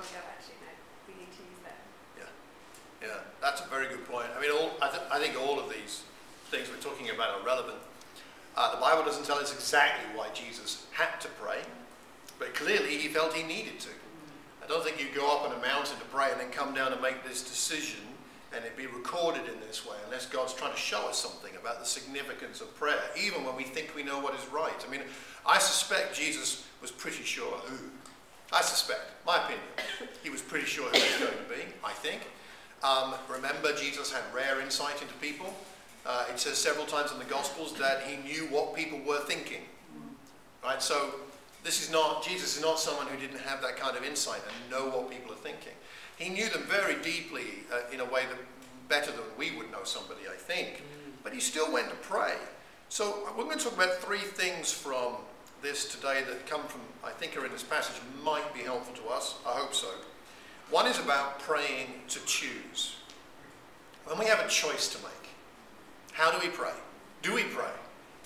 oh, 0.00 0.06
go, 0.10 0.20
actually, 0.32 0.58
no, 0.64 0.72
we 1.06 1.12
need 1.22 1.30
to 1.30 1.42
use 1.44 1.60
them. 1.62 1.82
Yeah, 2.18 2.32
yeah, 3.04 3.20
that's 3.38 3.60
a 3.62 3.68
very 3.70 3.86
good 3.92 4.02
point. 4.08 4.32
I 4.34 4.40
mean, 4.42 4.50
all, 4.50 4.74
I, 4.82 4.88
th- 4.90 5.06
I 5.12 5.20
think 5.22 5.36
all 5.38 5.60
of 5.60 5.68
these 5.70 6.02
things 6.50 6.66
we're 6.72 6.82
talking 6.82 7.12
about 7.14 7.38
are 7.38 7.44
relevant. 7.46 7.78
Uh, 8.58 8.74
the 8.74 8.80
Bible 8.80 9.04
doesn't 9.04 9.24
tell 9.24 9.38
us 9.38 9.54
exactly 9.54 10.04
why 10.18 10.26
Jesus 10.34 10.84
had 10.90 11.20
to 11.20 11.28
pray, 11.40 11.60
but 12.40 12.52
clearly 12.54 12.96
he 12.96 13.06
felt 13.06 13.32
he 13.32 13.46
needed 13.46 13.78
to. 13.78 13.88
I 14.60 14.66
don't 14.66 14.82
think 14.82 14.98
you 15.00 15.06
go 15.14 15.30
up 15.30 15.48
on 15.48 15.56
a 15.56 15.62
mountain 15.62 15.96
to 16.00 16.04
pray 16.06 16.32
and 16.32 16.40
then 16.40 16.50
come 16.50 16.74
down 16.74 16.92
and 16.92 17.00
make 17.00 17.22
this 17.22 17.42
decision 17.42 18.00
and 18.52 18.64
it 18.64 18.76
be 18.76 18.88
recorded 18.88 19.42
in 19.42 19.60
this 19.60 19.86
way 19.86 19.94
unless 20.06 20.26
God's 20.26 20.54
trying 20.54 20.72
to 20.72 20.76
show 20.76 21.08
us 21.08 21.18
something 21.22 21.54
about 21.54 21.78
the 21.78 21.86
significance 21.86 22.60
of 22.60 22.74
prayer, 22.74 22.98
even 23.16 23.44
when 23.44 23.54
we 23.54 23.62
think 23.62 23.92
we 23.94 24.02
know 24.02 24.18
what 24.18 24.34
is 24.34 24.44
right. 24.48 24.84
I 24.84 24.90
mean, 24.90 25.02
I 25.46 25.58
suspect 25.58 26.16
Jesus 26.16 26.66
was 26.82 26.90
pretty 26.90 27.22
sure 27.22 27.58
who. 27.58 27.76
I 28.52 28.62
suspect, 28.62 29.02
my 29.24 29.36
opinion, 29.36 29.62
he 30.24 30.30
was 30.30 30.42
pretty 30.42 30.66
sure 30.66 30.88
who 30.88 30.96
it 30.96 31.20
was 31.20 31.30
going 31.30 31.44
to 31.44 31.54
be, 31.54 31.72
I 31.84 31.92
think. 31.92 32.22
Um, 32.82 33.14
remember, 33.30 33.72
Jesus 33.76 34.10
had 34.12 34.22
rare 34.34 34.60
insight 34.60 35.00
into 35.00 35.14
people. 35.14 35.54
Uh, 36.08 36.24
it 36.30 36.40
says 36.40 36.56
several 36.56 36.86
times 36.86 37.12
in 37.12 37.18
the 37.18 37.24
Gospels 37.26 37.74
that 37.74 38.02
he 38.04 38.16
knew 38.26 38.46
what 38.46 38.74
people 38.74 38.98
were 39.06 39.20
thinking. 39.20 39.60
Right? 40.64 40.82
So, 40.82 41.14
this 41.62 41.82
is 41.82 41.92
not, 41.92 42.24
Jesus 42.24 42.56
is 42.56 42.62
not 42.62 42.80
someone 42.80 43.06
who 43.08 43.18
didn't 43.18 43.40
have 43.40 43.60
that 43.60 43.76
kind 43.76 43.94
of 43.94 44.02
insight 44.02 44.40
and 44.46 44.70
know 44.70 44.88
what 44.88 45.10
people 45.10 45.30
are 45.32 45.36
thinking. 45.36 45.74
He 46.16 46.30
knew 46.30 46.48
them 46.48 46.62
very 46.62 46.94
deeply 47.02 47.44
uh, 47.70 47.92
in 47.92 48.00
a 48.00 48.06
way 48.06 48.22
that 48.22 48.38
better 48.88 49.12
than 49.12 49.20
we 49.36 49.50
would 49.50 49.70
know 49.70 49.84
somebody, 49.84 50.22
I 50.32 50.36
think. 50.36 50.82
But 51.22 51.34
he 51.34 51.40
still 51.40 51.70
went 51.70 51.90
to 51.90 51.96
pray. 51.96 52.36
So, 52.88 53.28
we're 53.36 53.44
going 53.44 53.58
to 53.58 53.64
talk 53.64 53.74
about 53.74 53.96
three 53.96 54.18
things 54.18 54.72
from 54.72 55.16
this 55.60 55.94
today 55.94 56.22
that 56.26 56.46
come 56.46 56.62
from, 56.62 56.80
I 57.04 57.10
think, 57.10 57.36
are 57.36 57.44
in 57.44 57.52
this 57.52 57.62
passage, 57.62 58.00
might 58.24 58.54
be 58.54 58.60
helpful 58.60 58.94
to 59.04 59.10
us. 59.10 59.34
I 59.46 59.50
hope 59.50 59.74
so. 59.74 59.88
One 60.70 60.86
is 60.86 60.98
about 60.98 61.38
praying 61.40 61.88
to 62.08 62.20
choose. 62.24 62.96
When 64.06 64.18
we 64.18 64.24
have 64.24 64.40
a 64.40 64.48
choice 64.48 64.88
to 64.94 64.98
make, 65.02 65.17
how 66.18 66.32
do 66.32 66.38
we 66.44 66.52
pray? 66.52 66.72
Do 67.22 67.32
we 67.32 67.44
pray? 67.44 67.70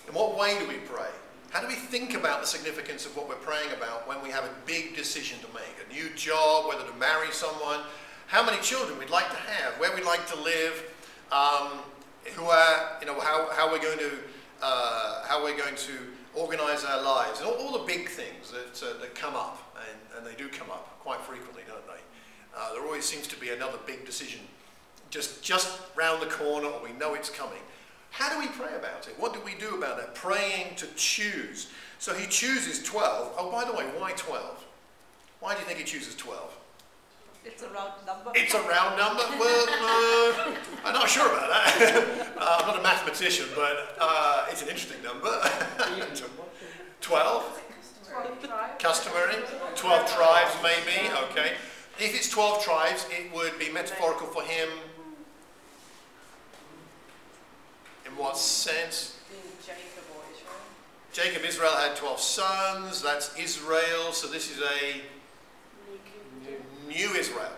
In 0.07 0.15
what 0.15 0.35
way 0.35 0.57
do 0.57 0.67
we 0.67 0.77
pray? 0.77 1.09
How 1.51 1.61
do 1.61 1.67
we 1.67 1.75
think 1.75 2.15
about 2.15 2.41
the 2.41 2.47
significance 2.47 3.05
of 3.05 3.15
what 3.15 3.29
we're 3.29 3.35
praying 3.35 3.71
about 3.77 4.07
when 4.07 4.19
we 4.23 4.29
have 4.31 4.45
a 4.45 4.49
big 4.65 4.95
decision 4.95 5.37
to 5.41 5.47
make? 5.53 5.75
A 5.87 5.93
new 5.93 6.09
job, 6.15 6.67
whether 6.67 6.83
to 6.83 6.97
marry 6.97 7.31
someone, 7.31 7.81
how 8.25 8.43
many 8.43 8.59
children 8.63 8.97
we'd 8.97 9.11
like 9.11 9.29
to 9.29 9.37
have, 9.37 9.75
where 9.75 9.93
we'd 9.93 10.05
like 10.05 10.25
to 10.25 10.35
live, 10.41 10.91
um, 11.31 11.81
who 12.33 12.45
are, 12.45 12.97
you 12.99 13.05
know, 13.05 13.19
how, 13.19 13.51
how 13.51 13.71
we're 13.71 13.83
going 13.83 13.99
to, 13.99 14.11
uh, 14.63 15.27
how 15.27 15.43
we're 15.43 15.55
going 15.55 15.75
to 15.75 15.93
organize 16.33 16.83
our 16.83 17.03
lives, 17.03 17.41
and 17.41 17.47
all, 17.47 17.53
all 17.57 17.77
the 17.77 17.85
big 17.85 18.09
things 18.09 18.49
that, 18.49 18.83
uh, 18.83 18.99
that 18.99 19.13
come 19.13 19.35
up, 19.35 19.77
and, 19.87 20.17
and 20.17 20.25
they 20.25 20.35
do 20.35 20.49
come 20.49 20.71
up 20.71 20.99
quite 20.99 21.21
frequently, 21.21 21.61
don't 21.67 21.85
they? 21.85 22.01
Uh, 22.57 22.73
there 22.73 22.83
always 22.83 23.05
seems 23.05 23.27
to 23.27 23.39
be 23.39 23.49
another 23.49 23.77
big 23.85 24.03
decision 24.03 24.39
just, 25.13 25.43
just 25.43 25.79
round 25.95 26.23
the 26.23 26.25
corner, 26.25 26.67
or 26.67 26.83
we 26.83 26.91
know 26.93 27.13
it's 27.13 27.29
coming. 27.29 27.59
How 28.13 28.29
do 28.29 28.39
we 28.39 28.45
pray 28.53 28.75
about 28.77 29.07
it? 29.07 29.15
What 29.17 29.33
do 29.33 29.39
we 29.43 29.55
do 29.55 29.75
about 29.75 29.97
it? 29.97 30.13
Praying 30.13 30.75
to 30.75 30.85
choose. 30.95 31.71
So 31.97 32.13
he 32.13 32.27
chooses 32.27 32.83
12. 32.83 33.33
Oh, 33.39 33.51
by 33.51 33.65
the 33.65 33.73
way, 33.73 33.85
why 33.97 34.11
12? 34.11 34.63
Why 35.39 35.55
do 35.55 35.61
you 35.61 35.65
think 35.65 35.79
he 35.79 35.83
chooses 35.83 36.15
12? 36.15 36.55
It's 37.43 37.63
a 37.63 37.69
round 37.69 37.93
number. 38.05 38.31
It's 38.35 38.53
a 38.53 38.61
round 38.61 38.99
number? 38.99 39.23
Well, 39.39 39.65
uh, 39.67 40.55
I'm 40.85 40.93
not 40.93 41.09
sure 41.09 41.25
about 41.25 41.49
that. 41.49 42.33
uh, 42.37 42.57
I'm 42.61 42.67
not 42.67 42.79
a 42.79 42.83
mathematician, 42.83 43.47
but 43.55 43.97
uh, 43.99 44.45
it's 44.49 44.61
an 44.61 44.67
interesting 44.69 45.01
number. 45.01 45.31
12? 47.01 47.61
Customary? 48.77 49.35
12 49.75 50.13
tribes, 50.13 50.51
maybe? 50.61 51.09
Okay. 51.31 51.53
If 51.97 52.15
it's 52.15 52.29
12 52.29 52.63
tribes, 52.63 53.07
it 53.09 53.33
would 53.33 53.57
be 53.57 53.71
metaphorical 53.71 54.27
for 54.27 54.43
him. 54.43 54.69
In 58.05 58.17
what 58.17 58.37
sense? 58.37 59.17
Jacob 59.65 60.03
or 60.15 60.23
Israel. 60.33 60.55
Jacob, 61.13 61.43
Israel 61.45 61.71
had 61.71 61.95
12 61.95 62.19
sons. 62.19 63.01
That's 63.01 63.37
Israel. 63.37 64.11
So 64.11 64.27
this 64.27 64.51
is 64.51 64.61
a 64.61 65.01
new 66.87 67.13
Israel. 67.13 67.51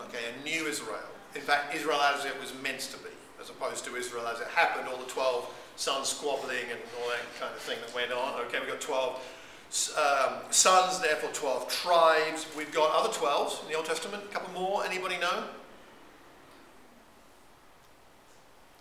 Okay, 0.00 0.18
a 0.40 0.44
new 0.44 0.66
Israel. 0.66 1.00
In 1.34 1.42
fact, 1.42 1.74
Israel 1.74 2.00
as 2.00 2.24
it 2.24 2.38
was 2.40 2.52
meant 2.62 2.80
to 2.80 2.98
be, 2.98 3.10
as 3.40 3.50
opposed 3.50 3.84
to 3.84 3.96
Israel 3.96 4.26
as 4.26 4.40
it 4.40 4.48
happened, 4.48 4.88
all 4.88 4.96
the 4.96 5.10
12 5.10 5.48
sons 5.76 6.08
squabbling 6.08 6.66
and 6.70 6.80
all 7.00 7.08
that 7.08 7.20
kind 7.38 7.54
of 7.54 7.60
thing 7.60 7.78
that 7.84 7.94
went 7.94 8.12
on. 8.12 8.40
Okay, 8.46 8.58
we've 8.60 8.68
got 8.68 8.80
12 8.80 9.14
um, 9.96 10.34
sons, 10.50 11.00
therefore 11.00 11.30
12 11.32 11.68
tribes. 11.68 12.46
We've 12.56 12.72
got 12.72 12.90
other 12.94 13.12
12s 13.12 13.62
in 13.62 13.68
the 13.68 13.74
Old 13.74 13.86
Testament, 13.86 14.24
a 14.24 14.32
couple 14.32 14.52
more. 14.58 14.84
Anybody 14.84 15.18
know? 15.18 15.44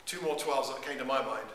Two 0.07 0.21
more 0.21 0.37
12s 0.37 0.73
that 0.73 0.81
came 0.81 0.97
to 0.97 1.05
my 1.05 1.21
mind. 1.21 1.49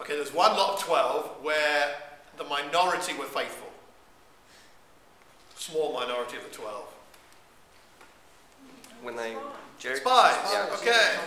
Okay, 0.00 0.16
there's 0.16 0.34
one 0.34 0.50
lot 0.50 0.74
of 0.74 0.80
12 0.80 1.30
where 1.42 1.94
the 2.36 2.44
minority 2.44 3.14
were 3.14 3.24
faithful. 3.24 3.68
Small 5.54 5.92
minority 5.94 6.36
of 6.36 6.42
the 6.42 6.50
12. 6.50 6.84
When 9.02 9.14
they 9.14 9.36
Jericho. 9.78 10.02
Spies, 10.02 10.52
Yeah. 10.52 10.68
okay. 10.74 11.18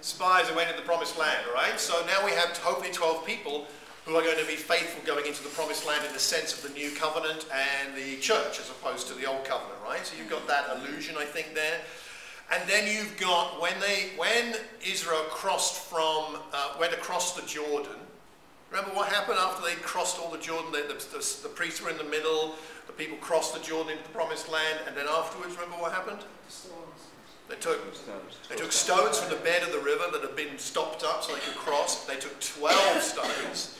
Spies 0.00 0.48
who 0.48 0.56
went 0.56 0.70
into 0.70 0.80
the 0.80 0.86
promised 0.86 1.16
land, 1.16 1.38
all 1.46 1.54
right? 1.54 1.78
So 1.78 2.04
now 2.06 2.24
we 2.24 2.32
have 2.32 2.56
hopefully 2.58 2.92
12 2.92 3.24
people 3.24 3.68
who 4.06 4.16
are 4.16 4.22
going 4.22 4.38
to 4.38 4.46
be 4.46 4.56
faithful 4.56 5.02
going 5.04 5.26
into 5.26 5.42
the 5.44 5.50
promised 5.50 5.86
land 5.86 6.04
in 6.04 6.12
the 6.12 6.18
sense 6.18 6.52
of 6.52 6.62
the 6.62 6.70
new 6.76 6.90
covenant 6.92 7.46
and 7.52 7.94
the 7.94 8.16
church 8.18 8.58
as 8.58 8.70
opposed 8.70 9.06
to 9.08 9.14
the 9.14 9.26
old 9.26 9.44
covenant, 9.44 9.78
right? 9.84 10.04
So 10.04 10.16
you've 10.16 10.30
got 10.30 10.48
that 10.48 10.64
illusion, 10.76 11.16
I 11.16 11.24
think, 11.24 11.54
there. 11.54 11.80
And 12.52 12.68
then 12.68 12.86
you've 12.86 13.16
got 13.18 13.60
when 13.60 13.78
they 13.80 14.10
when 14.16 14.56
Israel 14.86 15.24
crossed 15.30 15.76
from 15.88 16.40
uh, 16.52 16.74
went 16.80 16.92
across 16.94 17.38
the 17.38 17.46
Jordan. 17.46 17.92
Remember 18.70 18.94
what 18.94 19.08
happened 19.08 19.38
after 19.38 19.62
they 19.62 19.74
crossed 19.76 20.18
all 20.18 20.30
the 20.30 20.38
Jordan? 20.38 20.72
The, 20.72 20.94
the, 20.94 21.18
the, 21.18 21.36
the 21.42 21.48
priests 21.48 21.82
were 21.82 21.90
in 21.90 21.96
the 21.96 22.04
middle. 22.04 22.54
The 22.86 22.92
people 22.92 23.16
crossed 23.18 23.54
the 23.54 23.60
Jordan 23.60 23.92
into 23.92 24.04
the 24.04 24.10
promised 24.10 24.50
land, 24.50 24.80
and 24.86 24.96
then 24.96 25.06
afterwards, 25.08 25.54
remember 25.54 25.76
what 25.76 25.92
happened? 25.92 26.20
Stones. 26.48 26.74
They 27.48 27.56
took 27.56 27.94
stones. 27.94 28.38
they 28.50 28.56
took 28.56 28.72
stones 28.72 29.18
from 29.18 29.30
the 29.30 29.42
bed 29.42 29.62
of 29.62 29.72
the 29.72 29.78
river 29.78 30.04
that 30.12 30.20
had 30.20 30.36
been 30.36 30.58
stopped 30.58 31.02
up 31.02 31.22
so 31.24 31.32
they 31.32 31.40
could 31.40 31.54
cross. 31.54 32.04
They 32.04 32.16
took 32.16 32.38
12 32.40 33.02
stones 33.02 33.78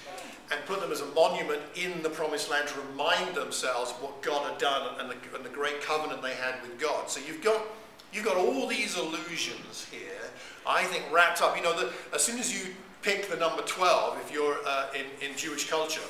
and 0.51 0.65
put 0.65 0.81
them 0.81 0.91
as 0.91 1.03
a 1.03 1.07
monument 1.07 1.61
in 1.75 2.03
the 2.03 2.09
promised 2.09 2.51
land 2.51 2.69
to 2.69 2.81
remind 2.81 3.35
themselves 3.35 3.93
what 4.01 4.23
God 4.23 4.51
had 4.51 4.59
done 4.59 4.99
and 4.99 5.11
the, 5.11 5.37
and 5.37 5.45
the 5.45 5.51
great 5.51 5.83
covenant 5.83 6.23
they 6.23 6.35
had 6.35 6.63
with 6.63 6.79
God. 6.79 7.11
So 7.11 7.21
you've 7.27 7.43
got, 7.43 7.63
you've 8.13 8.25
got 8.25 8.37
all 8.37 8.67
these 8.67 8.97
illusions 8.97 9.87
here, 9.91 10.31
I 10.67 10.85
think, 10.85 11.05
wrapped 11.13 11.43
up. 11.43 11.57
You 11.57 11.63
know, 11.63 11.79
that 11.79 11.93
as 12.15 12.23
soon 12.23 12.39
as 12.39 12.53
you 12.53 12.75
pick 13.03 13.29
the 13.29 13.37
number 13.37 13.63
12, 13.63 14.19
if 14.21 14.33
you're 14.33 14.59
uh, 14.67 14.89
in, 14.95 15.31
in 15.31 15.37
Jewish 15.37 15.69
culture 15.69 16.01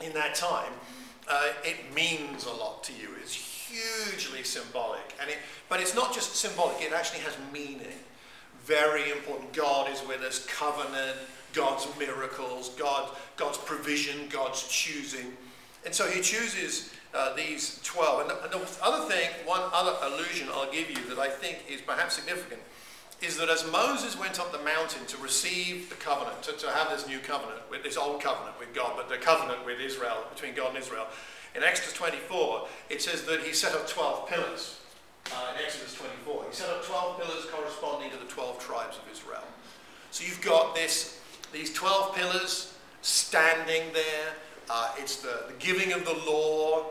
in 0.00 0.12
that 0.14 0.34
time, 0.34 0.72
uh, 1.28 1.52
it 1.64 1.94
means 1.94 2.44
a 2.46 2.52
lot 2.52 2.82
to 2.84 2.92
you. 2.92 3.08
It's 3.20 3.34
hugely 3.34 4.42
symbolic. 4.42 5.14
And 5.20 5.30
it, 5.30 5.38
but 5.68 5.80
it's 5.80 5.94
not 5.94 6.12
just 6.12 6.36
symbolic, 6.36 6.82
it 6.82 6.92
actually 6.92 7.20
has 7.20 7.36
meaning. 7.52 7.98
Very 8.64 9.10
important. 9.10 9.52
God 9.52 9.90
is 9.90 10.02
with 10.06 10.20
us, 10.20 10.44
covenant, 10.46 11.16
God's 11.52 11.86
miracles, 11.98 12.70
God, 12.70 13.10
God's 13.36 13.58
provision, 13.58 14.28
God's 14.28 14.66
choosing. 14.68 15.32
And 15.84 15.94
so 15.94 16.06
he 16.06 16.20
chooses 16.20 16.92
uh, 17.14 17.34
these 17.34 17.80
12. 17.82 18.22
And 18.22 18.30
the, 18.30 18.42
and 18.44 18.52
the 18.52 18.84
other 18.84 19.08
thing, 19.08 19.28
one 19.44 19.62
other 19.72 19.96
allusion 20.02 20.48
I'll 20.52 20.70
give 20.70 20.90
you 20.90 21.02
that 21.08 21.18
I 21.18 21.28
think 21.28 21.64
is 21.68 21.80
perhaps 21.80 22.14
significant, 22.14 22.60
is 23.20 23.36
that 23.36 23.50
as 23.50 23.70
Moses 23.70 24.18
went 24.18 24.40
up 24.40 24.52
the 24.52 24.64
mountain 24.64 25.04
to 25.06 25.16
receive 25.18 25.90
the 25.90 25.96
covenant, 25.96 26.42
to, 26.44 26.52
to 26.52 26.70
have 26.70 26.90
this 26.90 27.06
new 27.06 27.18
covenant, 27.18 27.60
with 27.70 27.82
this 27.82 27.96
old 27.96 28.22
covenant 28.22 28.58
with 28.58 28.74
God, 28.74 28.94
but 28.96 29.08
the 29.08 29.18
covenant 29.18 29.66
with 29.66 29.80
Israel, 29.80 30.24
between 30.32 30.54
God 30.54 30.70
and 30.70 30.78
Israel, 30.78 31.06
in 31.54 31.62
Exodus 31.62 31.92
24, 31.94 32.68
it 32.88 33.02
says 33.02 33.24
that 33.24 33.40
he 33.40 33.52
set 33.52 33.74
up 33.74 33.88
12 33.88 34.28
pillars. 34.28 34.80
Uh, 35.32 35.52
in 35.54 35.64
Exodus 35.64 35.94
24, 35.94 36.44
he 36.48 36.54
set 36.54 36.70
up 36.70 36.84
12 36.84 37.20
pillars 37.20 37.46
corresponding 37.52 38.10
to 38.10 38.16
the 38.16 38.24
12 38.24 38.58
tribes 38.58 38.96
of 38.96 39.02
Israel. 39.12 39.42
So 40.12 40.24
you've 40.24 40.40
got 40.40 40.74
this, 40.74 41.20
these 41.52 41.72
12 41.72 42.14
pillars 42.14 42.74
standing 43.02 43.92
there. 43.92 44.34
Uh, 44.68 44.92
it's 44.98 45.16
the, 45.16 45.44
the 45.48 45.54
giving 45.58 45.92
of 45.92 46.04
the 46.04 46.14
law. 46.28 46.86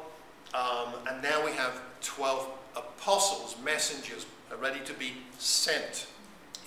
Um, 0.54 0.94
and 1.08 1.22
now 1.22 1.46
we 1.46 1.52
have 1.52 1.80
12 2.02 2.48
apostles, 2.76 3.56
messengers, 3.64 4.26
ready 4.60 4.80
to 4.86 4.94
be 4.94 5.14
sent 5.38 6.08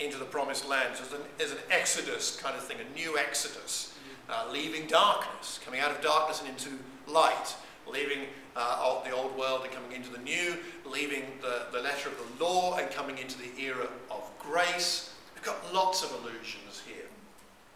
into 0.01 0.19
the 0.19 0.25
promised 0.25 0.69
land. 0.69 0.97
So 0.97 1.05
there's 1.39 1.53
an, 1.53 1.59
an 1.59 1.65
exodus 1.71 2.37
kind 2.37 2.57
of 2.57 2.65
thing, 2.65 2.79
a 2.81 2.99
new 2.99 3.19
exodus, 3.19 3.95
uh, 4.29 4.49
leaving 4.53 4.87
darkness, 4.87 5.61
coming 5.65 5.81
out 5.81 5.91
of 5.91 6.01
darkness 6.01 6.41
and 6.41 6.49
into 6.49 6.71
light. 7.07 7.55
leaving 7.87 8.27
uh, 8.55 9.03
the 9.05 9.11
old 9.11 9.37
world 9.37 9.63
and 9.65 9.73
coming 9.73 9.93
into 9.93 10.11
the 10.11 10.19
new, 10.19 10.57
leaving 10.85 11.25
the, 11.41 11.67
the 11.73 11.81
letter 11.81 12.09
of 12.09 12.17
the 12.17 12.45
law 12.45 12.77
and 12.77 12.91
coming 12.91 13.19
into 13.19 13.39
the 13.39 13.51
era 13.61 13.87
of 14.11 14.31
grace. 14.39 15.15
We've 15.35 15.45
got 15.45 15.57
lots 15.75 16.03
of 16.03 16.13
allusions 16.13 16.83
here. 16.87 17.07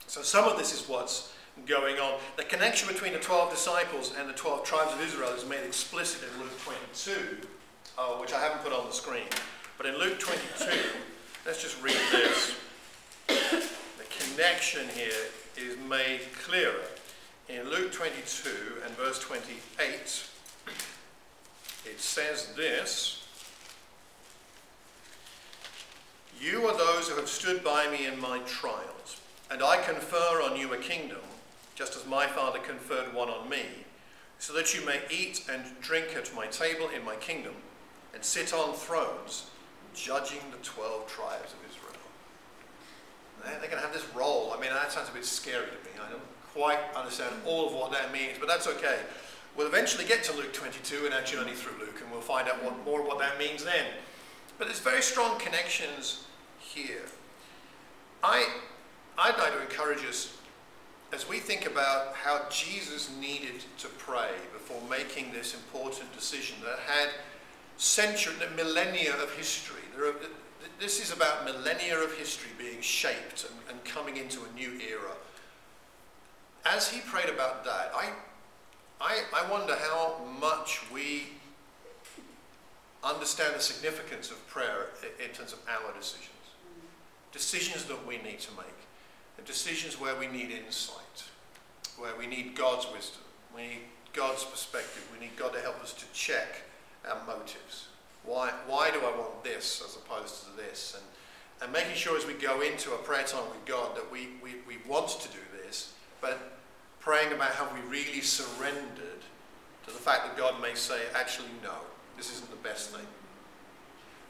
So 0.07 0.23
some 0.23 0.49
of 0.49 0.57
this 0.57 0.73
is 0.73 0.89
what's 0.89 1.33
going 1.65 1.99
on. 1.99 2.21
The 2.37 2.45
connection 2.45 2.89
between 2.89 3.13
the 3.13 3.19
12 3.19 3.51
disciples 3.51 4.13
and 4.19 4.29
the 4.29 4.35
12 4.35 4.65
tribes 4.65 4.93
of 4.93 5.01
Israel 5.01 5.31
is 5.31 5.49
made 5.49 5.65
explicit 5.65 6.23
in 6.23 6.41
Luke 6.43 6.59
22, 6.63 7.47
uh, 7.97 8.03
which 8.21 8.33
I 8.33 8.41
haven't 8.41 8.63
put 8.63 8.73
on 8.73 8.87
the 8.87 8.93
screen. 8.93 9.27
But 9.79 9.87
in 9.87 9.99
Luke 9.99 10.19
22, 10.19 10.71
let's 11.45 11.63
just 11.63 11.83
read 11.83 11.97
this. 12.13 12.57
The 13.29 14.25
connection 14.35 14.89
here 14.91 15.13
is 15.57 15.77
made 15.89 16.21
clearer. 16.45 16.85
In 17.49 17.69
Luke 17.71 17.93
22 17.93 18.51
and 18.85 18.95
verse 18.97 19.19
28, 19.21 19.55
it 21.85 22.01
says 22.01 22.53
this 22.57 23.27
You 26.41 26.67
are 26.67 26.77
those 26.77 27.09
who 27.09 27.17
have 27.17 27.29
stood 27.29 27.63
by 27.65 27.89
me 27.91 28.07
in 28.07 28.21
my 28.21 28.39
trials, 28.41 29.21
and 29.51 29.63
I 29.63 29.81
confer 29.83 30.43
on 30.43 30.57
you 30.57 30.75
a 30.75 30.79
kingdom, 30.79 31.21
just 31.77 31.95
as 31.95 32.07
my 32.07 32.27
Father 32.27 32.59
conferred 32.59 33.15
one 33.15 33.29
on 33.29 33.49
me, 33.49 33.63
so 34.39 34.53
that 34.55 34.75
you 34.75 34.85
may 34.85 35.01
eat 35.11 35.45
and 35.53 35.63
drink 35.81 36.17
at 36.17 36.35
my 36.35 36.47
table 36.47 36.89
in 36.89 37.05
my 37.05 37.15
kingdom, 37.17 37.55
and 38.15 38.25
sit 38.25 38.53
on 38.53 38.75
thrones, 38.75 39.51
judging 39.95 40.41
the 40.51 40.57
twelve 40.65 41.07
tribes 41.07 41.53
of 41.53 41.71
Israel. 41.71 41.93
They're 43.45 43.71
going 43.71 43.83
to 43.83 43.87
have 43.87 43.93
this 43.93 44.07
role. 44.15 44.53
I 44.57 44.61
mean, 44.61 44.71
that 44.71 44.91
sounds 44.91 45.09
a 45.09 45.13
bit 45.13 45.25
scary 45.25 45.67
to 45.67 45.73
me. 45.85 46.05
I 46.05 46.11
don't 46.11 46.23
quite 46.53 46.81
understand 46.97 47.35
all 47.47 47.69
of 47.69 47.75
what 47.75 47.93
that 47.93 48.13
means, 48.13 48.39
but 48.41 48.49
that's 48.49 48.67
okay. 48.67 48.99
We'll 49.57 49.69
eventually 49.69 50.05
get 50.05 50.25
to 50.25 50.33
Luke 50.33 50.53
22 50.53 51.07
in 51.07 51.13
our 51.13 51.23
journey 51.23 51.53
through 51.53 51.79
Luke, 51.79 52.01
and 52.03 52.11
we'll 52.11 52.21
find 52.21 52.49
out 52.49 52.63
what, 52.65 52.85
more 52.85 53.03
what 53.03 53.19
that 53.19 53.39
means 53.39 53.65
then. 53.65 53.85
But 54.59 54.67
there's 54.67 54.81
very 54.81 55.03
strong 55.03 55.39
connections 55.39 56.25
here. 56.59 57.05
I, 58.23 58.49
I'd 59.19 59.39
like 59.39 59.53
to 59.53 59.61
encourage 59.61 60.05
us 60.05 60.37
as 61.13 61.29
we 61.29 61.39
think 61.39 61.67
about 61.67 62.15
how 62.15 62.43
Jesus 62.51 63.11
needed 63.21 63.65
to 63.79 63.89
pray 63.99 64.31
before 64.53 64.81
making 64.91 65.33
this 65.33 65.55
important 65.55 66.13
decision 66.13 66.57
that 66.65 66.79
had 66.81 67.11
centuries, 67.77 68.37
millennia 68.57 69.15
of 69.23 69.33
history. 69.33 69.83
Are, 69.99 70.15
this 70.81 71.01
is 71.01 71.13
about 71.13 71.45
millennia 71.45 71.99
of 71.99 72.13
history 72.15 72.51
being 72.59 72.81
shaped 72.81 73.47
and, 73.49 73.55
and 73.71 73.85
coming 73.85 74.17
into 74.17 74.41
a 74.41 74.55
new 74.55 74.73
era. 74.81 75.13
As 76.65 76.89
he 76.89 77.01
prayed 77.01 77.29
about 77.29 77.65
that, 77.65 77.93
I, 77.95 78.11
I, 79.01 79.21
I 79.35 79.51
wonder 79.51 79.77
how 79.77 80.17
much 80.41 80.81
we 80.93 81.29
understand 83.05 83.55
the 83.55 83.61
significance 83.61 84.31
of 84.31 84.45
prayer 84.49 84.89
in 85.25 85.33
terms 85.33 85.53
of 85.53 85.61
our 85.69 85.97
decisions. 85.97 86.31
Decisions 87.31 87.85
that 87.85 88.05
we 88.07 88.17
need 88.17 88.41
to 88.41 88.51
make. 88.57 88.67
And 89.37 89.47
decisions 89.47 90.01
where 90.01 90.17
we 90.17 90.27
need 90.27 90.51
insight, 90.51 91.25
where 91.99 92.17
we 92.19 92.27
need 92.27 92.55
God's 92.55 92.87
wisdom, 92.93 93.23
we 93.55 93.63
need 93.63 93.81
God's 94.13 94.45
perspective, 94.45 95.07
we 95.13 95.25
need 95.25 95.37
God 95.37 95.53
to 95.53 95.61
help 95.61 95.83
us 95.83 95.93
to 95.95 96.05
check 96.13 96.63
our 97.09 97.21
motives. 97.27 97.89
Why, 98.25 98.51
why 98.67 98.91
do 98.91 98.99
I 99.01 99.17
want 99.17 99.45
this 99.45 99.83
as 99.87 99.97
opposed 99.97 100.45
to 100.45 100.57
this? 100.57 100.97
And, 100.97 101.05
and 101.63 101.73
making 101.73 101.95
sure 101.95 102.19
as 102.19 102.27
we 102.27 102.35
go 102.35 102.61
into 102.61 102.93
a 102.93 102.99
prayer 102.99 103.25
time 103.25 103.45
with 103.51 103.65
God 103.67 103.97
that 103.97 104.11
we, 104.11 104.29
we, 104.43 104.55
we 104.67 104.79
want 104.89 105.09
to 105.09 105.29
do 105.29 105.39
this, 105.65 105.93
but 106.21 106.59
praying 107.01 107.33
about 107.33 107.53
how 107.53 107.69
we 107.73 107.81
really 107.89 108.21
surrendered 108.21 109.23
to 109.87 109.93
the 109.93 109.99
fact 109.99 110.25
that 110.25 110.37
God 110.37 110.61
may 110.61 110.75
say, 110.75 111.01
actually, 111.15 111.49
no, 111.63 111.75
this 112.17 112.33
isn't 112.33 112.51
the 112.51 112.69
best 112.69 112.91
thing. 112.91 113.07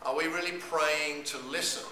Are 0.03 0.15
we 0.15 0.27
really 0.27 0.59
praying 0.59 1.25
to 1.25 1.39
listen 1.49 1.87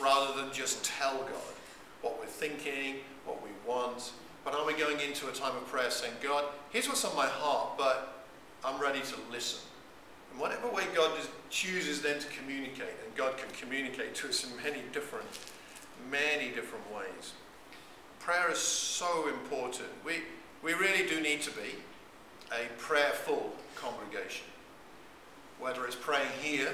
rather 0.00 0.40
than 0.40 0.52
just 0.52 0.84
tell 0.84 1.18
God 1.18 1.55
what 2.02 2.18
we're 2.18 2.26
thinking, 2.26 2.96
what 3.24 3.42
we 3.42 3.50
want? 3.66 4.12
But 4.44 4.54
are 4.54 4.64
we 4.64 4.74
going 4.74 5.00
into 5.00 5.28
a 5.28 5.32
time 5.32 5.56
of 5.56 5.66
prayer 5.66 5.90
saying, 5.90 6.14
God, 6.22 6.44
here's 6.70 6.88
what's 6.88 7.04
on 7.04 7.16
my 7.16 7.26
heart, 7.26 7.76
but 7.76 8.24
I'm 8.64 8.80
ready 8.80 9.00
to 9.00 9.16
listen? 9.30 9.60
And 10.30 10.40
whatever 10.40 10.68
way 10.68 10.84
God 10.94 11.10
chooses 11.50 12.02
then 12.02 12.20
to 12.20 12.28
communicate, 12.28 12.94
and 13.04 13.14
God 13.16 13.36
can 13.36 13.48
communicate 13.58 14.14
to 14.16 14.28
us 14.28 14.46
in 14.46 14.56
many 14.62 14.82
different, 14.92 15.26
many 16.10 16.50
different 16.50 16.84
ways. 16.94 17.32
Prayer 18.20 18.50
is 18.50 18.58
so 18.58 19.28
important. 19.28 19.88
We, 20.04 20.22
we 20.62 20.74
really 20.74 21.08
do 21.08 21.20
need 21.20 21.42
to 21.42 21.50
be 21.50 21.74
a 22.52 22.66
prayerful 22.78 23.52
congregation. 23.74 24.46
Whether 25.58 25.86
it's 25.86 25.96
praying 25.96 26.28
here, 26.40 26.72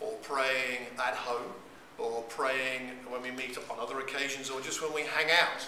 or 0.00 0.12
praying 0.22 0.86
at 0.98 1.14
home, 1.14 1.52
or 1.98 2.22
praying 2.28 2.90
when 3.08 3.22
we 3.22 3.30
meet 3.30 3.56
on 3.70 3.78
other 3.78 4.00
occasions, 4.00 4.50
or 4.50 4.60
just 4.60 4.82
when 4.82 4.92
we 4.92 5.02
hang 5.02 5.30
out. 5.30 5.66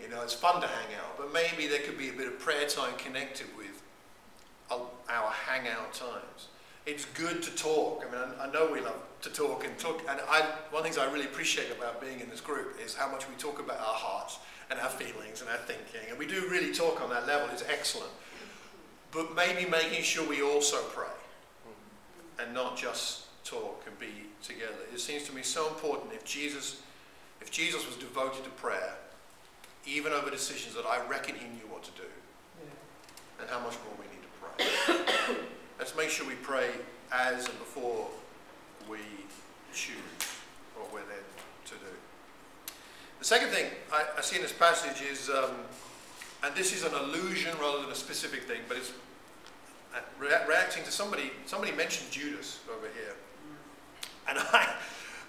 You 0.00 0.08
know, 0.08 0.22
it's 0.22 0.34
fun 0.34 0.60
to 0.60 0.66
hang 0.66 0.94
out, 0.96 1.18
but 1.18 1.32
maybe 1.32 1.66
there 1.66 1.80
could 1.80 1.98
be 1.98 2.08
a 2.08 2.12
bit 2.12 2.28
of 2.28 2.38
prayer 2.38 2.66
time 2.68 2.94
connected 2.96 3.46
with 3.56 3.82
our 4.70 5.30
hangout 5.30 5.92
times. 5.92 6.48
It's 6.86 7.04
good 7.04 7.42
to 7.42 7.50
talk. 7.54 8.04
I 8.06 8.10
mean, 8.10 8.36
I, 8.38 8.46
I 8.46 8.52
know 8.52 8.70
we 8.72 8.80
love 8.80 8.96
to 9.22 9.30
talk 9.30 9.64
and 9.64 9.76
talk. 9.78 10.00
And 10.08 10.20
I, 10.28 10.40
one 10.70 10.80
of 10.80 10.82
the 10.82 10.82
things 10.82 10.98
I 10.98 11.10
really 11.12 11.26
appreciate 11.26 11.70
about 11.70 12.00
being 12.00 12.20
in 12.20 12.30
this 12.30 12.40
group 12.40 12.78
is 12.82 12.94
how 12.94 13.10
much 13.10 13.28
we 13.28 13.34
talk 13.34 13.58
about 13.58 13.78
our 13.78 13.94
hearts 13.94 14.38
and 14.70 14.78
our 14.80 14.88
feelings 14.88 15.40
and 15.40 15.50
our 15.50 15.56
thinking. 15.58 16.08
And 16.08 16.18
we 16.18 16.26
do 16.26 16.48
really 16.48 16.72
talk 16.72 17.02
on 17.02 17.10
that 17.10 17.26
level. 17.26 17.48
It's 17.52 17.64
excellent. 17.68 18.10
But 19.10 19.34
maybe 19.34 19.68
making 19.68 20.02
sure 20.02 20.26
we 20.28 20.42
also 20.42 20.78
pray 20.94 21.06
and 22.38 22.54
not 22.54 22.76
just 22.76 23.24
talk 23.44 23.84
and 23.86 23.98
be 23.98 24.27
together. 24.42 24.86
It 24.92 25.00
seems 25.00 25.24
to 25.24 25.34
me 25.34 25.42
so 25.42 25.68
important 25.68 26.12
if 26.12 26.24
Jesus, 26.24 26.82
if 27.40 27.50
Jesus 27.50 27.86
was 27.86 27.96
devoted 27.96 28.44
to 28.44 28.50
prayer, 28.50 28.94
even 29.86 30.12
over 30.12 30.30
decisions 30.30 30.74
that 30.74 30.86
I 30.86 31.04
reckon 31.06 31.34
he 31.34 31.46
knew 31.46 31.66
what 31.70 31.82
to 31.84 31.90
do, 31.92 32.08
yeah. 32.62 33.42
and 33.42 33.50
how 33.50 33.60
much 33.60 33.74
more 33.84 33.94
we 33.98 34.06
need 34.14 34.22
to 34.22 35.26
pray. 35.26 35.36
Let's 35.78 35.96
make 35.96 36.10
sure 36.10 36.26
we 36.26 36.34
pray 36.34 36.70
as 37.12 37.46
and 37.46 37.58
before 37.58 38.08
we 38.88 38.98
choose 39.72 39.96
what 40.76 40.92
we're 40.92 41.06
there 41.06 41.24
to 41.66 41.74
do. 41.74 41.92
The 43.18 43.24
second 43.24 43.48
thing 43.48 43.66
I, 43.92 44.04
I 44.16 44.20
see 44.20 44.36
in 44.36 44.42
this 44.42 44.52
passage 44.52 45.02
is, 45.02 45.30
um, 45.30 45.52
and 46.44 46.54
this 46.54 46.74
is 46.74 46.84
an 46.84 46.94
allusion 46.94 47.56
rather 47.60 47.82
than 47.82 47.90
a 47.90 47.94
specific 47.94 48.44
thing, 48.44 48.60
but 48.68 48.76
it's 48.76 48.92
uh, 49.94 50.00
reacting 50.20 50.84
to 50.84 50.90
somebody, 50.90 51.32
somebody 51.46 51.72
mentioned 51.72 52.10
Judas 52.10 52.60
over 52.70 52.86
here. 52.94 53.14
And 54.28 54.38
I, 54.38 54.74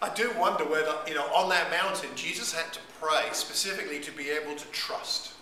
I 0.01 0.09
do 0.13 0.31
wonder 0.38 0.65
whether, 0.65 0.95
you 1.07 1.15
know, 1.15 1.25
on 1.33 1.49
that 1.49 1.71
mountain, 1.71 2.09
Jesus 2.15 2.53
had 2.53 2.71
to 2.73 2.79
pray 3.01 3.27
specifically 3.31 3.99
to 3.99 4.12
be 4.12 4.29
able 4.29 4.55
to 4.55 4.67
trust. 4.67 5.33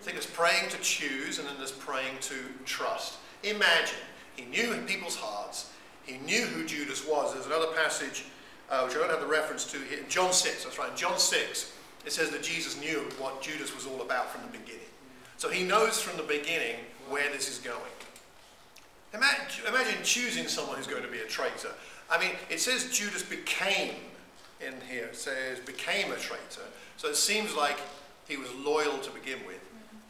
I 0.00 0.02
think 0.02 0.16
there's 0.16 0.26
praying 0.26 0.70
to 0.70 0.78
choose 0.78 1.38
and 1.38 1.46
then 1.46 1.56
there's 1.58 1.72
praying 1.72 2.16
to 2.22 2.34
trust. 2.64 3.18
Imagine, 3.42 3.98
he 4.34 4.44
knew 4.46 4.74
people's 4.86 5.16
hearts, 5.16 5.70
he 6.04 6.18
knew 6.18 6.42
who 6.42 6.64
Judas 6.64 7.06
was. 7.06 7.34
There's 7.34 7.46
another 7.46 7.72
passage, 7.74 8.24
uh, 8.70 8.82
which 8.82 8.96
I 8.96 8.98
don't 8.98 9.10
have 9.10 9.20
the 9.20 9.26
reference 9.26 9.64
to 9.72 9.78
here, 9.78 10.00
John 10.08 10.32
6, 10.32 10.64
that's 10.64 10.78
right, 10.78 10.94
John 10.96 11.18
6, 11.18 11.72
it 12.06 12.12
says 12.12 12.30
that 12.30 12.42
Jesus 12.42 12.80
knew 12.80 13.06
what 13.18 13.42
Judas 13.42 13.74
was 13.74 13.86
all 13.86 14.00
about 14.00 14.30
from 14.30 14.42
the 14.42 14.58
beginning. 14.58 14.80
So 15.36 15.50
he 15.50 15.64
knows 15.64 16.00
from 16.00 16.16
the 16.16 16.22
beginning 16.22 16.76
where 17.08 17.30
this 17.30 17.50
is 17.50 17.58
going. 17.58 17.76
Imagine, 19.12 19.66
imagine 19.66 20.02
choosing 20.02 20.46
someone 20.46 20.76
who's 20.76 20.86
going 20.86 21.02
to 21.02 21.08
be 21.08 21.18
a 21.18 21.26
traitor. 21.26 21.72
I 22.10 22.18
mean, 22.18 22.32
it 22.50 22.60
says 22.60 22.90
Judas 22.90 23.22
became 23.22 23.94
in 24.60 24.74
here. 24.90 25.04
It 25.06 25.16
says 25.16 25.60
became 25.60 26.12
a 26.12 26.16
traitor. 26.16 26.66
So 26.96 27.08
it 27.08 27.16
seems 27.16 27.54
like 27.54 27.78
he 28.28 28.36
was 28.36 28.52
loyal 28.54 28.98
to 28.98 29.10
begin 29.10 29.38
with. 29.46 29.60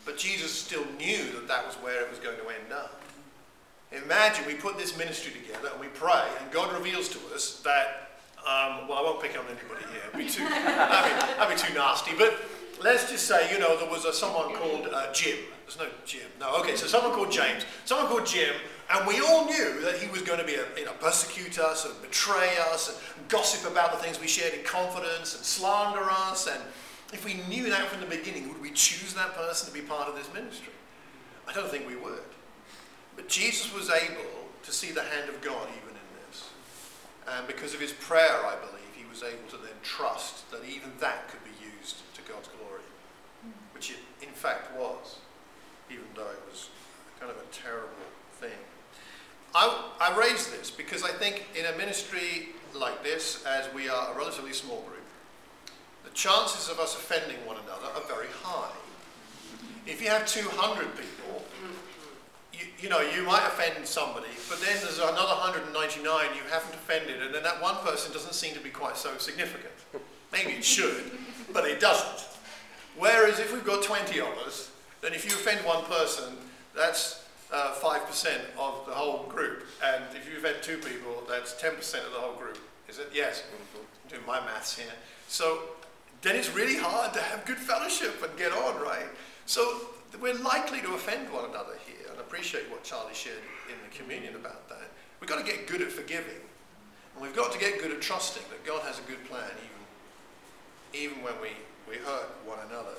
But 0.04 0.16
Jesus 0.16 0.50
still 0.50 0.84
knew 0.98 1.30
that 1.32 1.46
that 1.46 1.66
was 1.66 1.76
where 1.76 2.02
it 2.02 2.10
was 2.10 2.18
going 2.18 2.36
to 2.36 2.42
end 2.42 2.72
up. 2.72 3.00
Imagine 3.92 4.46
we 4.46 4.54
put 4.54 4.78
this 4.78 4.96
ministry 4.96 5.32
together 5.32 5.68
and 5.72 5.80
we 5.80 5.88
pray, 5.88 6.22
and 6.40 6.50
God 6.52 6.72
reveals 6.72 7.08
to 7.08 7.18
us 7.34 7.60
that, 7.64 8.10
um, 8.38 8.88
well, 8.88 8.98
I 8.98 9.02
won't 9.02 9.20
pick 9.20 9.36
on 9.38 9.44
anybody 9.46 9.84
here. 9.92 10.02
It'd 10.08 10.18
be 10.18 10.28
too, 10.30 10.44
be, 10.44 10.48
that'd 10.48 11.56
be 11.56 11.60
too 11.60 11.74
nasty. 11.74 12.12
But 12.16 12.38
let's 12.82 13.10
just 13.10 13.26
say, 13.26 13.52
you 13.52 13.58
know, 13.58 13.76
there 13.76 13.90
was 13.90 14.04
a, 14.04 14.12
someone 14.12 14.54
called 14.54 14.88
uh, 14.92 15.12
Jim. 15.12 15.38
There's 15.66 15.78
no 15.78 15.86
Jim. 16.04 16.26
No, 16.38 16.56
okay, 16.60 16.76
so 16.76 16.86
someone 16.86 17.12
called 17.12 17.32
James, 17.32 17.64
someone 17.84 18.06
called 18.06 18.26
Jim, 18.26 18.54
and 18.92 19.06
we 19.06 19.20
all 19.20 19.46
knew 19.46 19.80
that 19.82 19.98
he 19.98 20.10
was 20.10 20.22
going 20.22 20.40
to 20.40 20.44
be 20.44 20.54
a, 20.54 20.64
you 20.76 20.84
know, 20.84 20.92
persecute 20.94 21.60
us 21.60 21.84
and 21.84 21.94
betray 22.02 22.56
us 22.72 23.00
and 23.16 23.28
gossip 23.28 23.70
about 23.70 23.92
the 23.92 23.98
things 23.98 24.20
we 24.20 24.26
shared 24.26 24.52
in 24.52 24.64
confidence 24.64 25.36
and 25.36 25.44
slander 25.44 26.10
us. 26.10 26.48
And 26.48 26.60
if 27.12 27.24
we 27.24 27.34
knew 27.48 27.70
that 27.70 27.86
from 27.86 28.00
the 28.00 28.06
beginning, 28.06 28.48
would 28.48 28.60
we 28.60 28.70
choose 28.72 29.14
that 29.14 29.34
person 29.34 29.72
to 29.72 29.74
be 29.74 29.86
part 29.86 30.08
of 30.08 30.16
this 30.16 30.28
ministry? 30.34 30.72
I 31.46 31.52
don't 31.52 31.70
think 31.70 31.86
we 31.86 31.94
would. 31.94 32.22
But 33.14 33.28
Jesus 33.28 33.72
was 33.72 33.90
able 33.90 34.48
to 34.62 34.72
see 34.72 34.90
the 34.90 35.02
hand 35.02 35.28
of 35.28 35.40
God 35.40 35.68
even 35.68 35.94
in 35.94 36.08
this. 36.26 36.48
And 37.28 37.46
because 37.46 37.74
of 37.74 37.80
his 37.80 37.92
prayer, 37.92 38.44
I 38.44 38.56
believe, 38.56 38.90
he 38.96 39.08
was 39.08 39.22
able 39.22 39.48
to 39.50 39.56
then 39.56 39.78
trust 39.84 40.50
that 40.50 40.64
even 40.64 40.90
that 40.98 41.28
could 41.28 41.44
be 41.44 41.54
used 41.78 41.98
to 42.14 42.22
God's 42.22 42.48
glory, 42.48 42.82
which 43.72 43.90
it 43.90 43.98
in 44.20 44.34
fact 44.34 44.76
was, 44.76 45.18
even 45.88 46.06
though 46.16 46.30
it 46.30 46.42
was 46.50 46.70
kind 47.20 47.30
of 47.30 47.38
a 47.38 47.46
terrible 47.52 48.10
thing. 48.32 48.50
I, 49.54 49.90
I 50.00 50.16
raise 50.18 50.48
this 50.48 50.70
because 50.70 51.02
I 51.02 51.10
think 51.10 51.46
in 51.58 51.66
a 51.66 51.76
ministry 51.76 52.50
like 52.74 53.02
this, 53.02 53.44
as 53.44 53.72
we 53.74 53.88
are 53.88 54.12
a 54.12 54.16
relatively 54.16 54.52
small 54.52 54.82
group, 54.82 55.04
the 56.04 56.10
chances 56.10 56.68
of 56.68 56.78
us 56.78 56.94
offending 56.94 57.36
one 57.46 57.56
another 57.56 57.86
are 57.94 58.06
very 58.06 58.28
high. 58.42 58.70
If 59.86 60.00
you 60.00 60.08
have 60.08 60.26
200 60.26 60.86
people, 60.96 61.44
you, 62.52 62.66
you 62.80 62.88
know, 62.88 63.00
you 63.00 63.22
might 63.22 63.44
offend 63.46 63.84
somebody, 63.86 64.28
but 64.48 64.60
then 64.60 64.76
there's 64.82 64.98
another 64.98 65.34
199 65.40 66.04
you 66.34 66.42
haven't 66.50 66.74
offended, 66.74 67.22
and 67.22 67.34
then 67.34 67.42
that 67.42 67.60
one 67.60 67.76
person 67.76 68.12
doesn't 68.12 68.34
seem 68.34 68.54
to 68.54 68.60
be 68.60 68.70
quite 68.70 68.96
so 68.96 69.16
significant. 69.18 69.72
Maybe 70.32 70.52
it 70.52 70.64
should, 70.64 71.10
but 71.52 71.64
it 71.64 71.80
doesn't. 71.80 72.26
Whereas 72.96 73.38
if 73.40 73.52
we've 73.52 73.64
got 73.64 73.82
20 73.82 74.20
of 74.20 74.38
us, 74.46 74.70
then 75.00 75.12
if 75.12 75.24
you 75.24 75.32
offend 75.32 75.64
one 75.66 75.84
person, 75.84 76.34
that's 76.76 77.24
uh, 77.52 77.74
5% 77.74 78.26
of 78.58 78.86
the 78.86 78.92
whole 78.92 79.24
group. 79.24 79.66
And 79.84 80.04
if 80.14 80.30
you 80.30 80.38
offend 80.38 80.62
two 80.62 80.78
people, 80.78 81.22
that's 81.28 81.54
10% 81.54 81.78
of 82.06 82.12
the 82.12 82.18
whole 82.18 82.34
group. 82.34 82.58
Is 82.88 82.98
it? 82.98 83.10
Yes. 83.12 83.42
I'm 83.52 83.80
doing 84.08 84.26
my 84.26 84.40
maths 84.40 84.76
here. 84.76 84.92
So 85.28 85.60
then 86.22 86.36
it's 86.36 86.54
really 86.54 86.76
hard 86.76 87.12
to 87.14 87.20
have 87.20 87.44
good 87.44 87.56
fellowship 87.56 88.22
and 88.22 88.36
get 88.36 88.52
on, 88.52 88.80
right? 88.80 89.06
So 89.46 89.88
we're 90.20 90.34
likely 90.34 90.80
to 90.80 90.94
offend 90.94 91.32
one 91.32 91.44
another 91.48 91.74
here, 91.86 92.08
and 92.10 92.18
I 92.18 92.20
appreciate 92.20 92.70
what 92.70 92.82
Charlie 92.82 93.14
shared 93.14 93.38
in 93.68 93.76
the 93.88 93.96
communion 93.96 94.34
about 94.34 94.68
that. 94.68 94.90
We've 95.20 95.30
got 95.30 95.38
to 95.38 95.44
get 95.44 95.66
good 95.66 95.80
at 95.82 95.92
forgiving, 95.92 96.40
and 97.14 97.22
we've 97.22 97.34
got 97.34 97.52
to 97.52 97.58
get 97.58 97.80
good 97.80 97.90
at 97.90 98.00
trusting 98.00 98.42
that 98.50 98.64
God 98.64 98.82
has 98.82 98.98
a 98.98 99.02
good 99.02 99.24
plan, 99.26 99.50
even, 100.92 101.12
even 101.12 101.24
when 101.24 101.34
we, 101.40 101.50
we 101.88 101.96
hurt 101.96 102.28
one 102.44 102.58
another. 102.68 102.94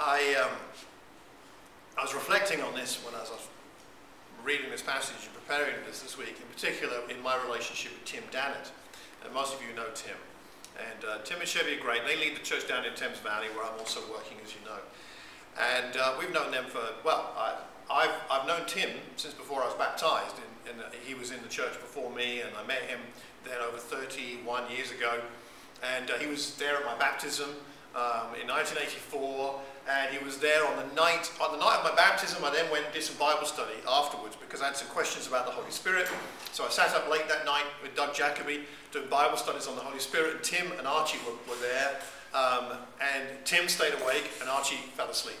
I, 0.00 0.34
um, 0.42 0.56
I 1.98 2.02
was 2.02 2.14
reflecting 2.14 2.60
on 2.62 2.74
this 2.74 3.04
when 3.04 3.14
I 3.14 3.20
was 3.20 3.30
reading 4.44 4.70
this 4.70 4.82
passage 4.82 5.26
and 5.26 5.34
preparing 5.34 5.74
this 5.86 6.00
this 6.00 6.16
week, 6.16 6.36
in 6.40 6.46
particular 6.52 6.96
in 7.08 7.22
my 7.22 7.36
relationship 7.44 7.92
with 7.92 8.04
Tim 8.04 8.24
Dannett. 8.30 8.70
And 9.24 9.34
most 9.34 9.54
of 9.54 9.60
you 9.62 9.74
know 9.74 9.86
Tim. 9.94 10.16
And 10.78 11.04
uh, 11.04 11.18
Tim 11.24 11.40
and 11.40 11.48
Chevy 11.48 11.76
are 11.76 11.80
great. 11.80 12.06
They 12.06 12.16
lead 12.16 12.36
the 12.36 12.44
church 12.44 12.68
down 12.68 12.84
in 12.84 12.94
Thames 12.94 13.18
Valley, 13.18 13.48
where 13.54 13.64
I'm 13.64 13.78
also 13.78 14.00
working, 14.10 14.38
as 14.44 14.54
you 14.54 14.60
know. 14.64 14.78
And 15.58 15.96
uh, 15.96 16.14
we've 16.18 16.32
known 16.32 16.52
them 16.52 16.66
for, 16.66 16.82
well, 17.04 17.34
I, 17.36 18.02
have 18.02 18.14
I've 18.30 18.46
known 18.46 18.66
Tim 18.66 18.90
since 19.16 19.34
before 19.34 19.62
I 19.62 19.66
was 19.66 19.74
baptized. 19.74 20.36
And, 20.68 20.80
and 20.80 20.94
he 21.04 21.14
was 21.14 21.32
in 21.32 21.42
the 21.42 21.48
church 21.48 21.72
before 21.80 22.10
me, 22.10 22.42
and 22.42 22.50
I 22.56 22.66
met 22.66 22.82
him 22.82 23.00
then 23.44 23.58
over 23.66 23.78
31 23.78 24.70
years 24.70 24.92
ago. 24.92 25.20
And 25.96 26.10
uh, 26.10 26.18
he 26.18 26.26
was 26.26 26.54
there 26.56 26.76
at 26.76 26.84
my 26.84 26.96
baptism 26.96 27.50
um, 27.96 28.34
in 28.40 28.46
1984 28.46 29.60
and 29.88 30.14
he 30.14 30.22
was 30.22 30.38
there 30.38 30.66
on 30.66 30.76
the 30.76 30.94
night 30.94 31.30
on 31.40 31.52
the 31.52 31.58
night 31.58 31.78
of 31.78 31.84
my 31.84 31.94
baptism. 31.96 32.44
I 32.44 32.50
then 32.50 32.70
went 32.70 32.84
and 32.84 32.94
did 32.94 33.02
some 33.02 33.16
Bible 33.16 33.46
study 33.46 33.74
afterwards 33.88 34.36
because 34.36 34.60
I 34.60 34.66
had 34.66 34.76
some 34.76 34.88
questions 34.88 35.26
about 35.26 35.46
the 35.46 35.52
Holy 35.52 35.70
Spirit. 35.70 36.08
So 36.52 36.64
I 36.64 36.68
sat 36.68 36.94
up 36.94 37.10
late 37.10 37.28
that 37.28 37.44
night 37.44 37.64
with 37.82 37.94
Doug 37.96 38.14
Jacoby 38.14 38.60
doing 38.92 39.08
Bible 39.08 39.36
studies 39.36 39.66
on 39.66 39.76
the 39.76 39.82
Holy 39.82 40.00
Spirit, 40.00 40.34
and 40.36 40.42
Tim 40.42 40.72
and 40.78 40.86
Archie 40.86 41.18
were, 41.26 41.36
were 41.48 41.60
there. 41.60 42.00
Um, 42.34 42.76
and 43.00 43.24
Tim 43.44 43.68
stayed 43.68 43.94
awake, 44.02 44.30
and 44.40 44.50
Archie 44.50 44.76
fell 44.96 45.08
asleep, 45.08 45.38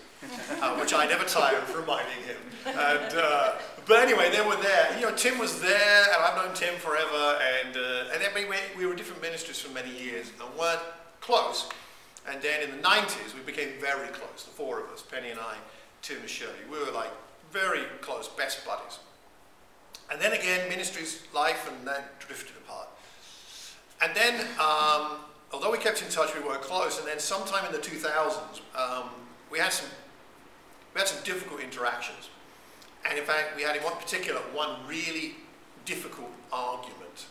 uh, 0.62 0.74
which 0.76 0.94
I 0.94 1.06
never 1.06 1.24
tire 1.24 1.58
of 1.58 1.76
reminding 1.76 2.24
him. 2.24 2.38
And, 2.64 3.14
uh, 3.14 3.52
but 3.86 4.00
anyway, 4.00 4.30
they 4.30 4.40
were 4.40 4.56
there. 4.56 4.94
You 4.96 5.06
know, 5.06 5.14
Tim 5.14 5.38
was 5.38 5.60
there, 5.60 6.04
and 6.14 6.22
I've 6.22 6.36
known 6.36 6.54
Tim 6.54 6.74
forever, 6.76 7.38
and 7.62 7.76
uh, 7.76 8.12
and 8.12 8.22
then 8.22 8.30
we, 8.34 8.46
we 8.78 8.86
were 8.86 8.94
different 8.94 9.20
ministers 9.20 9.60
for 9.60 9.72
many 9.72 9.90
years 9.90 10.32
and 10.40 10.58
weren't 10.58 10.80
close. 11.20 11.68
And 12.30 12.42
then 12.42 12.62
in 12.62 12.70
the 12.70 12.82
90s, 12.82 13.34
we 13.34 13.40
became 13.40 13.70
very 13.80 14.08
close, 14.08 14.44
the 14.44 14.50
four 14.50 14.80
of 14.80 14.90
us, 14.90 15.02
Penny 15.02 15.30
and 15.30 15.40
I, 15.40 15.54
Tim 16.02 16.18
and 16.18 16.28
Shirley. 16.28 16.52
We 16.70 16.78
were 16.78 16.92
like 16.92 17.10
very 17.52 17.82
close, 18.00 18.28
best 18.28 18.64
buddies. 18.66 18.98
And 20.10 20.20
then 20.20 20.32
again, 20.32 20.68
ministry's 20.68 21.22
life 21.34 21.70
and 21.70 21.86
that 21.86 22.18
drifted 22.20 22.56
apart. 22.64 22.88
And 24.02 24.14
then, 24.14 24.40
um, 24.58 25.18
although 25.52 25.72
we 25.72 25.78
kept 25.78 26.02
in 26.02 26.08
touch, 26.08 26.34
we 26.34 26.40
weren't 26.40 26.62
close. 26.62 26.98
And 26.98 27.06
then 27.06 27.18
sometime 27.18 27.64
in 27.66 27.72
the 27.72 27.78
2000s, 27.78 28.60
um, 28.76 29.10
we 29.50 29.58
had 29.58 29.72
some 29.72 29.88
we 30.94 31.00
had 31.00 31.08
some 31.08 31.22
difficult 31.22 31.60
interactions. 31.60 32.30
And 33.08 33.18
in 33.18 33.24
fact, 33.24 33.54
we 33.56 33.62
had 33.62 33.76
in 33.76 33.82
one 33.82 33.96
particular 33.96 34.40
one 34.52 34.86
really 34.86 35.36
difficult 35.84 36.30
argument. 36.52 37.26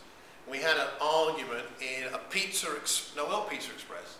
We 0.49 0.59
had 0.59 0.77
an 0.77 0.87
argument 1.01 1.65
in 1.81 2.13
a 2.13 2.17
pizza, 2.29 2.67
ex- 2.77 3.11
no, 3.15 3.27
not 3.27 3.49
Pizza 3.49 3.71
Express, 3.73 4.17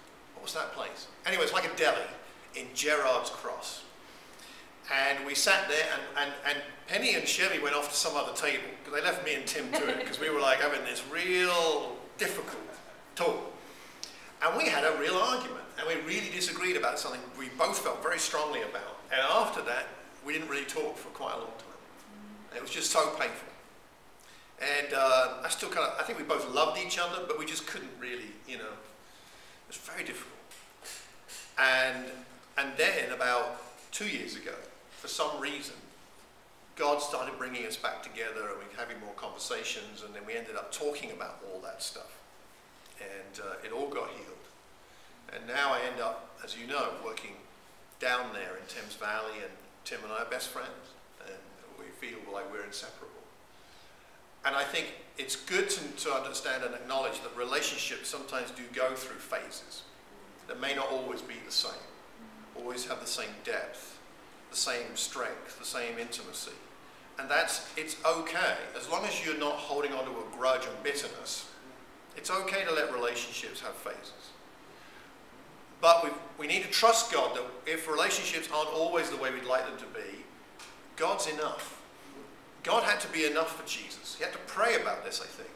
was 0.48 0.54
that 0.54 0.72
place? 0.72 1.08
Anyway, 1.26 1.44
it's 1.44 1.52
like 1.52 1.66
a 1.66 1.76
deli 1.76 2.08
in 2.56 2.68
Gerrards 2.74 3.30
Cross. 3.30 3.84
And 4.90 5.26
we 5.26 5.36
sat 5.36 5.68
there, 5.68 5.86
and, 5.92 6.24
and, 6.24 6.34
and 6.48 6.64
Penny 6.88 7.16
and 7.16 7.28
Chevy 7.28 7.60
went 7.60 7.76
off 7.76 7.90
to 7.90 7.96
some 7.96 8.16
other 8.16 8.32
table 8.32 8.64
because 8.80 8.98
they 8.98 9.06
left 9.06 9.26
me 9.26 9.36
and 9.36 9.46
Tim 9.46 9.70
to 9.74 9.90
it 9.90 10.00
because 10.00 10.22
we 10.22 10.30
were 10.30 10.40
like 10.40 10.62
having 10.62 10.86
this 10.86 11.04
real 11.12 11.98
difficult 12.18 12.64
talk. 13.16 13.54
And 14.42 14.56
we 14.56 14.70
had 14.70 14.86
a 14.86 14.98
real 14.98 15.18
argument, 15.18 15.66
and 15.78 15.86
we 15.86 15.96
really 16.08 16.30
disagreed 16.30 16.78
about 16.78 16.98
something 16.98 17.20
we 17.38 17.50
both 17.58 17.80
felt 17.80 18.02
very 18.02 18.20
strongly 18.20 18.62
about. 18.62 19.02
And 19.12 19.20
after 19.20 19.62
that, 19.64 19.88
we 20.26 20.32
didn't 20.32 20.48
really 20.48 20.64
talk 20.64 20.96
for 20.96 21.10
quite 21.10 21.34
a 21.34 21.40
long 21.40 21.58
time. 21.58 22.56
It 22.56 22.62
was 22.62 22.72
just 22.72 22.90
so 22.90 23.10
painful. 23.20 23.50
And 24.62 24.94
uh, 24.96 25.42
I 25.44 25.50
still 25.50 25.68
kind 25.68 25.92
of, 25.92 26.00
I 26.00 26.04
think 26.04 26.18
we 26.18 26.24
both 26.24 26.50
loved 26.56 26.80
each 26.80 26.98
other, 26.98 27.26
but 27.28 27.38
we 27.38 27.46
just 27.46 27.68
couldn't 27.68 27.92
really, 28.00 28.32
you 28.48 28.58
know, 28.58 28.64
it 28.64 29.68
was 29.68 29.76
very 29.76 30.06
difficult. 30.06 30.37
And, 31.58 32.06
and 32.58 32.72
then 32.78 33.12
about 33.12 33.62
two 33.92 34.08
years 34.08 34.36
ago, 34.36 34.54
for 34.92 35.08
some 35.08 35.40
reason, 35.40 35.76
God 36.76 37.02
started 37.02 37.38
bringing 37.38 37.66
us 37.66 37.76
back 37.76 38.04
together 38.04 38.42
and 38.50 38.60
we 38.60 38.66
were 38.66 38.80
having 38.80 39.00
more 39.00 39.14
conversations 39.16 40.04
and 40.06 40.14
then 40.14 40.22
we 40.26 40.36
ended 40.36 40.56
up 40.56 40.72
talking 40.72 41.12
about 41.12 41.40
all 41.52 41.60
that 41.62 41.82
stuff. 41.82 42.20
And 43.00 43.42
uh, 43.42 43.66
it 43.66 43.72
all 43.72 43.90
got 43.90 44.10
healed. 44.10 44.46
And 45.34 45.48
now 45.48 45.74
I 45.74 45.80
end 45.92 46.00
up, 46.02 46.38
as 46.44 46.58
you 46.58 46.68
know, 46.68 46.90
working 47.04 47.34
down 48.00 48.28
there 48.34 48.56
in 48.58 48.66
Thames 48.68 48.94
Valley 48.96 49.42
and 49.42 49.52
Tim 49.84 50.00
and 50.04 50.14
I 50.14 50.22
are 50.22 50.26
best 50.26 50.50
friends. 50.50 50.70
And 51.26 51.38
we 51.80 51.86
feel 52.00 52.20
like 52.32 52.52
we're 52.52 52.66
inseparable. 52.66 53.14
And 54.46 54.56
I 54.56 54.64
think 54.64 54.94
it's 55.18 55.36
good 55.36 55.70
to, 55.70 55.82
to 56.06 56.12
understand 56.14 56.64
and 56.64 56.76
acknowledge 56.76 57.22
that 57.22 57.36
relationships 57.36 58.08
sometimes 58.08 58.52
do 58.52 58.64
go 58.74 58.94
through 58.94 59.18
phases 59.18 59.82
that 60.48 60.60
may 60.60 60.74
not 60.74 60.92
always 60.92 61.22
be 61.22 61.36
the 61.46 61.52
same, 61.52 61.72
always 62.56 62.86
have 62.88 63.00
the 63.00 63.08
same 63.08 63.30
depth, 63.44 64.00
the 64.50 64.58
same 64.58 64.96
strength, 64.96 65.60
the 65.60 65.66
same 65.66 65.98
intimacy. 66.00 66.52
And 67.20 67.30
that's, 67.30 67.72
it's 67.76 67.98
okay, 68.06 68.56
as 68.78 68.90
long 68.90 69.04
as 69.06 69.26
you're 69.26 69.38
not 69.38 69.56
holding 69.56 69.92
on 69.94 70.06
to 70.06 70.12
a 70.12 70.38
grudge 70.38 70.66
and 70.66 70.84
bitterness, 70.84 71.50
it's 72.16 72.30
okay 72.30 72.64
to 72.64 72.74
let 72.74 72.94
relationships 72.94 73.62
have 73.62 73.74
phases. 73.74 74.32
But 75.82 76.04
we, 76.04 76.10
we 76.40 76.48
need 76.48 76.64
to 76.64 76.70
trust 76.70 77.12
God 77.12 77.36
that 77.36 77.44
if 77.66 77.88
relationships 77.88 78.50
aren't 78.54 78.70
always 78.70 79.10
the 79.10 79.18
way 79.18 79.32
we'd 79.32 79.44
like 79.44 79.66
them 79.68 79.78
to 79.78 80.00
be, 80.00 80.24
God's 80.96 81.28
enough. 81.28 81.82
God 82.64 82.84
had 82.84 83.00
to 83.02 83.08
be 83.10 83.26
enough 83.26 83.60
for 83.60 83.68
Jesus. 83.68 84.16
He 84.18 84.24
had 84.24 84.34
to 84.34 84.40
pray 84.48 84.76
about 84.82 85.06
this, 85.06 85.22
I 85.22 85.28
think. 85.28 85.52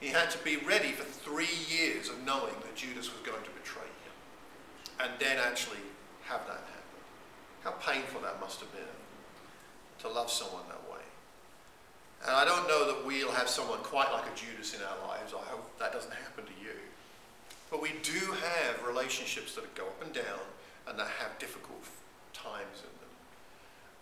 He 0.00 0.08
had 0.08 0.30
to 0.32 0.38
be 0.38 0.56
ready 0.56 0.90
for 0.90 1.04
three 1.04 1.48
years 1.70 2.08
of 2.08 2.22
knowing 2.26 2.52
that 2.62 2.74
Judas 2.74 3.10
was 3.10 3.20
going 3.24 3.42
to 3.42 3.50
betray 3.50 3.85
and 5.00 5.10
then 5.18 5.38
actually 5.38 5.82
have 6.24 6.46
that 6.46 6.62
happen. 6.62 7.00
How 7.64 7.72
painful 7.72 8.20
that 8.22 8.40
must 8.40 8.60
have 8.60 8.72
been 8.72 8.82
to 10.00 10.08
love 10.08 10.30
someone 10.30 10.62
that 10.68 10.90
way. 10.90 11.02
And 12.26 12.34
I 12.34 12.44
don't 12.44 12.66
know 12.68 12.86
that 12.86 13.06
we'll 13.06 13.32
have 13.32 13.48
someone 13.48 13.78
quite 13.80 14.12
like 14.12 14.24
a 14.24 14.36
Judas 14.36 14.74
in 14.74 14.80
our 14.82 15.08
lives. 15.08 15.34
I 15.34 15.44
hope 15.50 15.78
that 15.78 15.92
doesn't 15.92 16.12
happen 16.12 16.44
to 16.44 16.52
you. 16.62 16.74
But 17.70 17.82
we 17.82 17.90
do 18.02 18.32
have 18.32 18.86
relationships 18.86 19.54
that 19.54 19.74
go 19.74 19.84
up 19.84 20.02
and 20.02 20.12
down 20.12 20.40
and 20.88 20.98
that 20.98 21.08
have 21.20 21.38
difficult 21.38 21.82
times 22.32 22.78
in 22.78 22.92
them. 23.00 23.12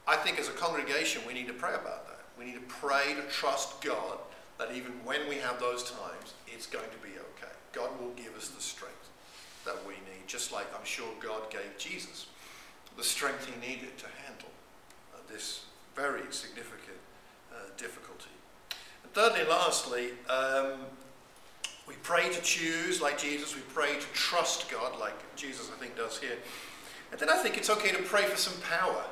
I 0.06 0.16
think 0.16 0.38
as 0.38 0.48
a 0.48 0.52
congregation 0.52 1.22
we 1.26 1.34
need 1.34 1.46
to 1.48 1.54
pray 1.54 1.74
about 1.74 2.06
that. 2.06 2.20
We 2.38 2.44
need 2.44 2.54
to 2.54 2.74
pray 2.74 3.14
to 3.14 3.22
trust 3.30 3.82
God 3.82 4.18
that 4.58 4.72
even 4.74 4.92
when 5.04 5.28
we 5.28 5.36
have 5.36 5.58
those 5.58 5.90
times, 5.90 6.34
it's 6.46 6.66
going 6.66 6.90
to 6.90 6.98
be 6.98 7.14
okay. 7.14 7.52
God 7.72 7.90
will 8.00 8.12
give 8.12 8.36
us 8.36 8.48
the 8.48 8.62
strength 8.62 9.08
that 9.64 9.76
we 9.86 9.94
need, 9.94 10.26
just 10.26 10.52
like 10.52 10.66
I'm 10.78 10.84
sure 10.84 11.08
God 11.20 11.50
gave 11.50 11.76
Jesus 11.78 12.26
the 12.96 13.04
strength 13.04 13.46
he 13.46 13.60
needed 13.66 13.96
to 13.98 14.06
handle 14.24 14.50
uh, 15.14 15.18
this 15.30 15.64
very 15.96 16.22
significant 16.30 16.98
uh, 17.52 17.56
difficulty. 17.76 18.30
And 19.02 19.12
thirdly 19.12 19.44
lastly, 19.48 20.10
um, 20.30 20.80
we 21.86 21.94
pray 22.02 22.32
to 22.32 22.40
choose 22.42 23.00
like 23.00 23.18
Jesus, 23.18 23.54
we 23.54 23.62
pray 23.72 23.94
to 23.94 24.06
trust 24.12 24.70
God 24.70 24.98
like 24.98 25.14
Jesus, 25.36 25.70
I 25.74 25.78
think, 25.78 25.96
does 25.96 26.18
here. 26.18 26.36
And 27.10 27.20
then 27.20 27.28
I 27.28 27.36
think 27.36 27.56
it's 27.56 27.70
okay 27.70 27.90
to 27.90 28.02
pray 28.02 28.24
for 28.24 28.36
some 28.36 28.60
power, 28.62 29.04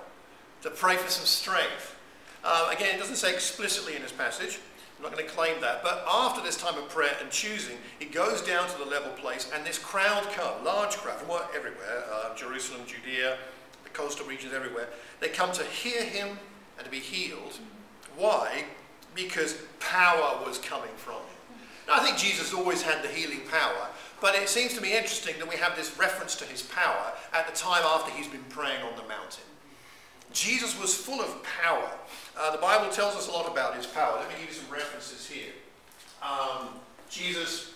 to 0.63 0.71
pray 0.71 0.97
for 0.97 1.11
some 1.11 1.27
strength. 1.27 1.97
Uh, 2.45 2.71
again, 2.75 2.95
it 2.95 2.99
doesn't 2.99 3.17
say 3.17 3.33
explicitly 3.33 3.95
in 3.95 4.03
this 4.03 4.13
passage, 4.13 4.59
I'm 5.03 5.11
not 5.11 5.19
going 5.19 5.29
to 5.29 5.35
claim 5.35 5.61
that. 5.63 5.83
But 5.83 6.05
after 6.09 6.41
this 6.41 6.57
time 6.57 6.79
of 6.79 6.89
prayer 6.89 7.17
and 7.21 7.29
choosing, 7.29 7.77
he 7.99 8.05
goes 8.05 8.41
down 8.41 8.69
to 8.69 8.79
the 8.79 8.85
level 8.85 9.11
place, 9.15 9.51
and 9.53 9.67
this 9.67 9.77
crowd 9.77 10.23
come, 10.31 10.65
large 10.65 10.97
crowd 10.97 11.19
from 11.19 11.41
everywhere, 11.53 12.05
uh, 12.09 12.37
Jerusalem, 12.37 12.83
Judea, 12.87 13.37
the 13.83 13.91
coastal 13.91 14.27
regions, 14.27 14.55
everywhere. 14.55 14.89
They 15.19 15.29
come 15.29 15.51
to 15.55 15.65
hear 15.65 16.05
him 16.05 16.39
and 16.79 16.85
to 16.85 16.91
be 16.91 17.01
healed. 17.01 17.59
Why? 18.17 18.63
Because 19.17 19.59
power 19.81 20.39
was 20.47 20.59
coming 20.59 20.95
from 20.97 21.15
him. 21.15 21.59
Now, 21.89 21.95
I 21.95 22.05
think 22.05 22.17
Jesus 22.17 22.55
always 22.55 22.83
had 22.83 23.03
the 23.03 23.09
healing 23.09 23.41
power, 23.51 23.89
but 24.21 24.37
it 24.37 24.49
seems 24.49 24.73
to 24.75 24.81
me 24.81 24.97
interesting 24.97 25.35
that 25.41 25.49
we 25.49 25.57
have 25.57 25.75
this 25.75 25.99
reference 25.99 26.37
to 26.37 26.45
his 26.45 26.63
power 26.63 27.13
at 27.33 27.49
the 27.49 27.57
time 27.57 27.83
after 27.85 28.13
he's 28.13 28.29
been 28.29 28.45
praying 28.51 28.83
on 28.83 28.95
the 28.95 29.09
mountain. 29.09 29.43
Jesus 30.33 30.79
was 30.81 30.95
full 30.95 31.21
of 31.21 31.43
power. 31.43 31.91
Uh, 32.39 32.51
the 32.51 32.61
Bible 32.61 32.91
tells 32.91 33.15
us 33.15 33.29
a 33.29 33.33
lot 33.33 33.51
about 33.51 33.77
his 33.77 33.87
power. 33.87 34.17
Let 34.19 34.29
me 34.29 34.35
give 34.41 34.49
you 34.49 34.55
some 34.55 34.71
references 34.71 35.27
here. 35.27 35.53
Um, 36.23 36.69
Jesus 37.11 37.75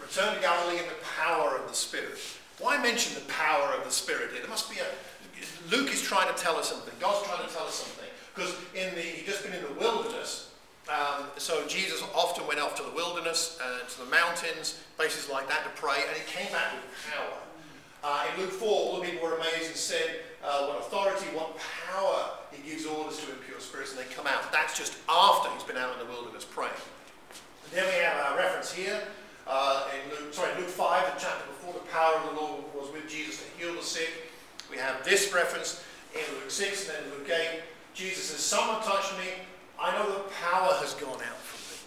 returned 0.00 0.36
to 0.36 0.42
Galilee 0.42 0.78
in 0.78 0.86
the 0.86 1.04
power 1.18 1.56
of 1.56 1.68
the 1.68 1.74
Spirit. 1.74 2.18
Why 2.58 2.80
mention 2.82 3.14
the 3.14 3.28
power 3.32 3.74
of 3.74 3.84
the 3.84 3.90
Spirit 3.90 4.30
here? 4.32 4.40
There 4.40 4.50
must 4.50 4.70
be 4.70 4.76
a. 4.78 4.86
Luke 5.70 5.92
is 5.92 6.02
trying 6.02 6.34
to 6.34 6.40
tell 6.40 6.56
us 6.56 6.70
something. 6.70 6.94
God's 6.98 7.26
trying 7.28 7.46
to 7.46 7.54
tell 7.54 7.64
us 7.64 7.74
something. 7.74 8.08
Because 8.34 8.54
in 8.74 8.94
the, 8.94 9.00
he'd 9.00 9.26
just 9.26 9.44
been 9.44 9.52
in 9.52 9.62
the 9.62 9.80
wilderness. 9.80 10.50
Um, 10.88 11.26
so 11.36 11.66
Jesus 11.66 12.02
often 12.14 12.46
went 12.46 12.60
off 12.60 12.74
to 12.76 12.82
the 12.82 12.90
wilderness, 12.90 13.58
uh, 13.62 13.86
to 13.86 13.98
the 13.98 14.10
mountains, 14.10 14.80
places 14.96 15.28
like 15.28 15.48
that 15.48 15.62
to 15.64 15.70
pray, 15.80 16.02
and 16.08 16.16
he 16.16 16.24
came 16.24 16.50
back 16.50 16.72
with 16.72 17.12
power. 17.12 17.38
Uh, 18.02 18.26
in 18.32 18.40
Luke 18.40 18.52
4, 18.52 18.68
all 18.68 19.00
the 19.00 19.04
people 19.04 19.28
were 19.28 19.36
amazed 19.36 19.66
and 19.66 19.76
said, 19.76 20.20
uh, 20.44 20.66
what 20.66 20.78
authority, 20.80 21.26
what 21.34 21.58
power 21.90 22.30
he 22.52 22.68
gives 22.68 22.86
orders 22.86 23.18
to 23.24 23.32
impure 23.32 23.60
spirits, 23.60 23.92
and 23.92 24.00
they 24.00 24.14
come 24.14 24.26
out. 24.26 24.52
That's 24.52 24.76
just 24.76 24.96
after 25.08 25.50
he's 25.50 25.64
been 25.64 25.76
out 25.76 25.92
in 25.94 26.06
the 26.06 26.12
wilderness 26.12 26.44
praying. 26.44 26.72
And 27.64 27.72
then 27.72 27.86
we 27.86 28.02
have 28.04 28.32
our 28.32 28.36
reference 28.38 28.72
here 28.72 29.00
uh, 29.48 29.88
in 29.94 30.10
Luke, 30.10 30.34
sorry, 30.34 30.54
Luke 30.60 30.68
5, 30.68 31.14
the 31.14 31.20
chapter 31.20 31.46
before 31.46 31.72
the 31.72 31.88
power 31.90 32.16
of 32.16 32.34
the 32.34 32.40
Lord 32.40 32.64
was 32.74 32.92
with 32.92 33.08
Jesus 33.08 33.42
to 33.42 33.64
heal 33.64 33.74
the 33.74 33.82
sick. 33.82 34.10
We 34.70 34.76
have 34.76 35.02
this 35.04 35.32
reference 35.32 35.82
in 36.12 36.20
Luke 36.34 36.50
6 36.50 36.90
and 36.90 36.98
then 36.98 37.18
Luke 37.18 37.30
8. 37.30 37.62
Jesus 37.94 38.24
says, 38.24 38.40
Someone 38.40 38.82
touched 38.82 39.16
me. 39.18 39.24
I 39.80 39.92
know 39.96 40.06
that 40.12 40.30
power 40.42 40.74
has 40.80 40.92
gone 40.94 41.14
out 41.14 41.40
from 41.40 41.60
me. 41.72 41.80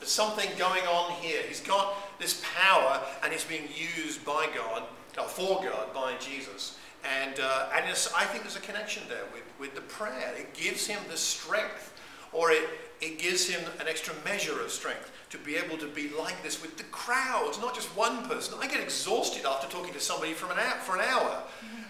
There's 0.00 0.10
something 0.10 0.48
going 0.58 0.82
on 0.86 1.12
here. 1.12 1.40
He's 1.46 1.60
got 1.60 1.94
this 2.18 2.42
power 2.56 3.00
and 3.22 3.32
it's 3.32 3.44
being 3.44 3.68
used 3.96 4.24
by 4.24 4.48
God, 4.52 4.82
or 5.16 5.28
for 5.28 5.62
God, 5.62 5.94
by 5.94 6.14
Jesus. 6.18 6.78
And, 7.04 7.38
uh, 7.40 7.68
and 7.74 7.84
I 7.86 8.24
think 8.24 8.42
there's 8.42 8.56
a 8.56 8.60
connection 8.60 9.02
there 9.08 9.24
with, 9.32 9.44
with 9.60 9.74
the 9.74 9.80
prayer. 9.82 10.32
It 10.36 10.54
gives 10.54 10.86
him 10.86 10.98
the 11.08 11.16
strength, 11.16 11.94
or 12.32 12.50
it, 12.50 12.68
it 13.00 13.18
gives 13.18 13.48
him 13.48 13.60
an 13.80 13.86
extra 13.88 14.14
measure 14.24 14.60
of 14.60 14.70
strength 14.70 15.10
to 15.30 15.38
be 15.38 15.56
able 15.56 15.76
to 15.78 15.86
be 15.86 16.10
like 16.18 16.42
this 16.42 16.60
with 16.60 16.76
the 16.76 16.84
crowds, 16.84 17.60
not 17.60 17.74
just 17.74 17.94
one 17.96 18.26
person. 18.28 18.54
I 18.60 18.66
get 18.66 18.80
exhausted 18.80 19.44
after 19.46 19.68
talking 19.68 19.92
to 19.94 20.00
somebody 20.00 20.32
from 20.32 20.50
an 20.50 20.58
hour, 20.58 20.78
for 20.80 20.96
an 20.96 21.04
hour. 21.08 21.42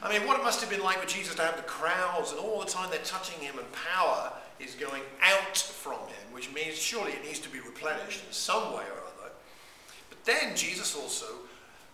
I 0.03 0.13
mean, 0.13 0.27
what 0.27 0.39
it 0.39 0.43
must 0.43 0.61
have 0.61 0.71
been 0.71 0.83
like 0.83 0.99
for 0.99 1.09
Jesus 1.09 1.35
to 1.37 1.43
have 1.43 1.57
the 1.57 1.63
crowds 1.63 2.33
and 2.33 2.41
all 2.41 2.61
the 2.61 2.67
time 2.67 2.91
they're 2.91 3.01
touching 3.05 3.41
him 3.41 3.59
and 3.59 3.67
power 3.73 4.33
is 4.61 4.75
going 4.75 5.03
out 5.23 5.57
from 5.57 5.99
him, 6.01 6.33
which 6.33 6.53
means 6.53 6.77
surely 6.77 7.13
it 7.13 7.25
needs 7.25 7.39
to 7.41 7.49
be 7.49 7.61
replenished 7.61 8.25
in 8.27 8.33
some 8.33 8.73
way 8.73 8.83
or 8.85 9.03
other. 9.07 9.33
But 10.09 10.25
then 10.25 10.57
Jesus 10.57 10.97
also 10.97 11.27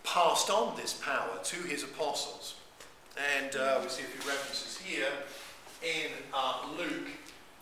passed 0.03 0.51
on 0.51 0.77
this 0.77 0.95
power 0.95 1.39
to 1.43 1.57
his 1.57 1.83
apostles. 1.83 2.57
And 3.17 3.55
uh, 3.55 3.79
we 3.83 3.89
see 3.89 4.03
a 4.03 4.07
few 4.07 4.29
references 4.29 4.77
here 4.79 5.13
in 5.83 6.11
uh, 6.33 6.67
Luke. 6.77 7.09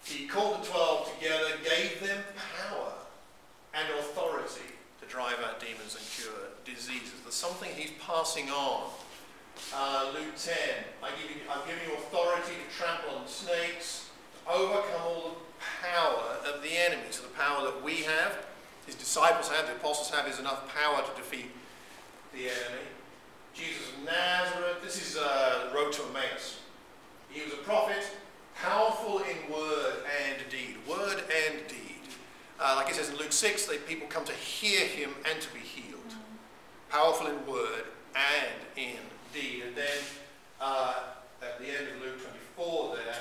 He 0.05 0.27
called 0.27 0.63
the 0.63 0.69
twelve 0.69 1.13
together, 1.19 1.51
gave 1.63 2.01
them 2.01 2.25
power 2.59 2.93
and 3.75 3.87
authority 4.01 4.73
to 5.01 5.07
drive 5.09 5.37
out 5.45 5.61
demons 5.61 5.95
and 5.95 6.05
cure 6.17 6.49
diseases. 6.65 7.13
There's 7.23 7.35
something 7.35 7.71
he's 7.77 7.93
passing 8.01 8.51
on. 8.51 8.91
Uh, 9.75 10.11
Luke 10.15 10.35
10, 10.37 10.55
I 11.03 11.11
give 11.11 11.31
you, 11.31 11.43
I've 11.51 11.67
given 11.67 11.83
you 11.87 11.95
authority 11.95 12.53
to 12.57 12.77
trample 12.77 13.17
on 13.17 13.29
snakes, 13.29 14.11
overcome 14.51 15.03
all 15.05 15.23
the 15.31 15.87
power 15.87 16.55
of 16.55 16.63
the 16.63 16.73
enemy. 16.73 17.09
So 17.11 17.23
the 17.23 17.29
power 17.29 17.63
that 17.65 17.83
we 17.83 18.03
have, 18.03 18.47
his 18.87 18.95
disciples 18.95 19.49
have, 19.49 19.67
the 19.67 19.75
apostles 19.75 20.11
have, 20.11 20.27
is 20.27 20.39
enough 20.41 20.75
power 20.75 21.03
to 21.03 21.17
defeat 21.17 21.51
the 22.33 22.49
enemy. 22.49 22.89
Jesus 23.55 23.89
of 23.91 24.05
Nazareth, 24.05 24.83
this 24.83 24.97
is 24.97 25.17
uh, 25.17 25.69
the 25.69 25.75
road 25.77 25.93
to 25.93 26.03
Emmaus. 26.05 26.59
He 27.29 27.43
was 27.43 27.53
a 27.53 27.59
prophet, 27.59 28.05
powerful 28.55 29.19
in 29.19 29.53
word 29.53 29.95
and 30.25 30.37
deed. 30.51 30.77
Word 30.89 31.19
and 31.19 31.67
deed. 31.69 31.79
Uh, 32.61 32.75
like 32.77 32.91
it 32.91 32.95
says 32.95 33.11
in 33.11 33.17
Luke 33.17 33.33
6, 33.33 33.67
that 33.67 33.87
people 33.87 34.07
come 34.09 34.25
to 34.25 34.33
hear 34.33 34.87
him 34.87 35.11
and 35.31 35.41
to 35.41 35.53
be 35.53 35.61
healed. 35.61 36.01
Powerful 36.89 37.27
in 37.27 37.47
word 37.47 37.85
and 38.15 38.55
in 38.77 38.99
deed. 39.35 39.65
And 39.67 39.77
then 39.77 39.99
uh, 40.61 40.95
at 41.43 41.59
the 41.59 41.67
end 41.67 41.89
of 41.89 42.03
Luke 42.03 42.21
24 42.57 42.97
there, 42.97 43.15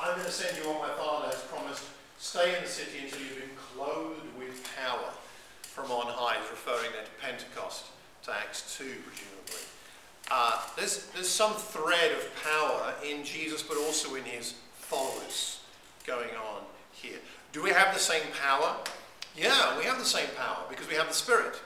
I'm 0.00 0.14
going 0.14 0.26
to 0.26 0.32
send 0.32 0.56
you 0.56 0.68
what 0.70 0.88
my 0.88 0.94
Father 0.94 1.26
has 1.26 1.42
promised. 1.42 1.84
Stay 2.18 2.56
in 2.56 2.62
the 2.62 2.68
city 2.68 3.04
until 3.04 3.20
you've 3.20 3.38
been 3.38 3.56
clothed 3.74 4.26
with 4.38 4.64
power 4.76 5.12
from 5.60 5.90
on 5.90 6.06
high, 6.06 6.38
referring 6.50 6.92
there 6.92 7.04
to 7.04 7.10
Pentecost, 7.20 7.86
to 8.24 8.32
Acts 8.32 8.76
2, 8.78 8.84
presumably. 8.84 9.68
Uh, 10.30 10.60
there's, 10.76 11.06
there's 11.14 11.28
some 11.28 11.52
thread 11.52 12.12
of 12.12 12.30
power 12.42 12.94
in 13.06 13.24
Jesus, 13.24 13.62
but 13.62 13.76
also 13.76 14.14
in 14.14 14.24
his 14.24 14.54
followers 14.78 15.60
going 16.06 16.30
on 16.30 16.62
here. 16.92 17.18
Do 17.52 17.62
we 17.62 17.70
have 17.70 17.92
the 17.92 18.00
same 18.00 18.22
power? 18.40 18.76
Yeah, 19.36 19.76
we 19.78 19.84
have 19.84 19.98
the 19.98 20.04
same 20.04 20.28
power 20.36 20.64
because 20.70 20.88
we 20.88 20.94
have 20.94 21.08
the 21.08 21.14
Spirit. 21.14 21.60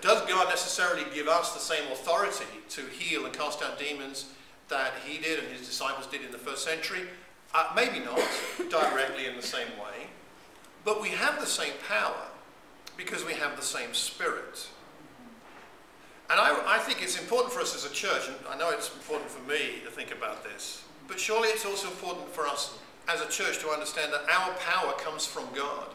Does 0.00 0.20
God 0.22 0.48
necessarily 0.48 1.04
give 1.14 1.28
us 1.28 1.52
the 1.52 1.60
same 1.60 1.90
authority 1.92 2.44
to 2.70 2.82
heal 2.82 3.26
and 3.26 3.34
cast 3.34 3.62
out 3.62 3.78
demons 3.78 4.26
that 4.68 4.92
he 5.04 5.18
did 5.18 5.38
and 5.38 5.48
his 5.48 5.66
disciples 5.66 6.06
did 6.06 6.22
in 6.22 6.30
the 6.30 6.38
first 6.38 6.64
century? 6.64 7.02
Uh, 7.54 7.70
maybe 7.74 7.98
not 8.00 8.20
directly 8.70 9.26
in 9.26 9.36
the 9.36 9.42
same 9.42 9.68
way, 9.78 10.08
but 10.84 11.00
we 11.00 11.08
have 11.08 11.40
the 11.40 11.46
same 11.46 11.72
power 11.88 12.26
because 12.96 13.24
we 13.24 13.34
have 13.34 13.56
the 13.56 13.62
same 13.62 13.92
Spirit. 13.92 14.68
And 16.30 16.38
I, 16.38 16.76
I 16.76 16.78
think 16.78 17.02
it's 17.02 17.18
important 17.18 17.52
for 17.52 17.60
us 17.60 17.74
as 17.74 17.90
a 17.90 17.94
church, 17.94 18.28
and 18.28 18.36
I 18.50 18.58
know 18.58 18.70
it's 18.70 18.92
important 18.94 19.30
for 19.30 19.42
me 19.48 19.80
to 19.84 19.90
think 19.90 20.12
about 20.12 20.44
this, 20.44 20.84
but 21.06 21.18
surely 21.18 21.48
it's 21.48 21.64
also 21.64 21.88
important 21.88 22.28
for 22.28 22.46
us 22.46 22.76
as 23.08 23.22
a 23.22 23.28
church 23.28 23.60
to 23.60 23.68
understand 23.70 24.12
that 24.12 24.28
our 24.30 24.52
power 24.54 24.92
comes 24.98 25.24
from 25.24 25.44
God 25.54 25.86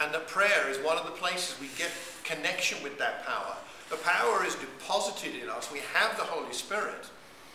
and 0.00 0.12
that 0.12 0.26
prayer 0.26 0.68
is 0.68 0.78
one 0.78 0.98
of 0.98 1.06
the 1.06 1.12
places 1.12 1.58
we 1.60 1.68
get 1.78 1.90
connection 2.24 2.82
with 2.82 2.98
that 2.98 3.24
power. 3.24 3.56
The 3.88 3.96
power 3.96 4.44
is 4.44 4.56
deposited 4.56 5.40
in 5.40 5.48
us. 5.48 5.70
We 5.72 5.80
have 5.94 6.16
the 6.16 6.24
Holy 6.24 6.52
Spirit. 6.52 7.08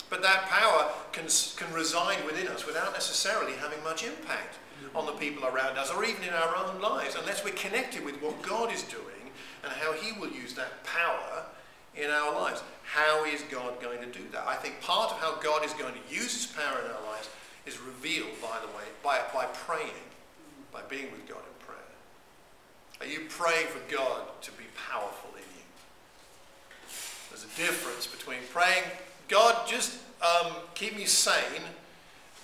But 0.10 0.22
that 0.24 0.44
power 0.48 0.90
can, 1.12 1.26
can 1.58 1.74
reside 1.74 2.26
within 2.26 2.48
us 2.48 2.66
without 2.66 2.94
necessarily 2.94 3.54
having 3.54 3.84
much 3.84 4.04
impact 4.04 4.58
on 4.96 5.06
the 5.06 5.12
people 5.14 5.46
around 5.46 5.78
us 5.78 5.92
or 5.92 6.04
even 6.04 6.24
in 6.24 6.34
our 6.34 6.56
own 6.56 6.82
lives 6.82 7.16
unless 7.20 7.46
we're 7.46 7.54
connected 7.54 8.04
with 8.04 8.22
what 8.22 8.42
God 8.42 8.74
is 8.74 8.84
doing 8.84 9.32
and 9.64 9.72
how 9.72 9.94
he 9.94 10.18
will 10.20 10.32
use 10.32 10.54
that 10.56 10.84
power 10.84 11.46
in 11.96 12.10
our 12.10 12.34
lives. 12.34 12.64
How 12.84 13.26
is 13.26 13.42
God 13.44 13.82
going 13.82 14.00
to 14.00 14.06
do 14.08 14.24
that? 14.32 14.46
I 14.48 14.56
think 14.56 14.82
part 14.82 15.12
of 15.12 15.20
how 15.20 15.36
God 15.42 15.66
is 15.66 15.74
going 15.74 15.94
to 15.94 16.14
use 16.14 16.34
his 16.34 16.46
power 16.48 16.80
in 16.80 16.92
our 16.92 17.12
lives 17.12 17.30
is 17.66 17.80
revealed, 17.80 18.42
by 18.42 18.58
the 18.60 18.68
way, 18.68 18.84
by, 19.04 19.20
by 19.34 19.46
praying, 19.46 20.08
by 20.72 20.82
being 20.90 21.12
with 21.12 21.28
God 21.28 21.40
in 21.40 21.66
prayer. 21.66 21.78
Are 23.00 23.06
you 23.06 23.28
praying 23.30 23.68
for 23.68 23.80
God 23.94 24.22
to 24.42 24.52
be 24.52 24.66
powerful 24.90 25.30
in 25.36 25.44
you? 25.56 25.64
There's 27.30 27.44
a 27.44 27.58
difference 27.58 28.08
between 28.08 28.40
praying, 28.52 28.84
God, 29.28 29.68
just 29.68 30.00
um, 30.22 30.54
keep 30.76 30.96
me 30.96 31.06
sane 31.06 31.64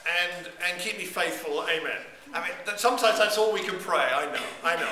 and, 0.07 0.47
and 0.69 0.79
keep 0.79 0.97
me 0.97 1.03
faithful, 1.03 1.63
amen. 1.63 1.99
I 2.33 2.41
mean, 2.41 2.51
that, 2.65 2.79
sometimes 2.79 3.17
that's 3.17 3.37
all 3.37 3.53
we 3.53 3.61
can 3.61 3.77
pray, 3.79 4.07
I 4.13 4.25
know, 4.25 4.41
I 4.63 4.75
know. 4.77 4.91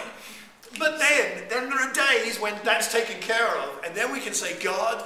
But 0.78 1.00
then, 1.00 1.44
then 1.50 1.70
there 1.70 1.80
are 1.80 1.94
days 1.94 2.40
when 2.40 2.54
that's 2.64 2.92
taken 2.92 3.20
care 3.22 3.58
of, 3.60 3.82
and 3.86 3.96
then 3.96 4.12
we 4.12 4.20
can 4.20 4.34
say, 4.34 4.62
God, 4.62 5.04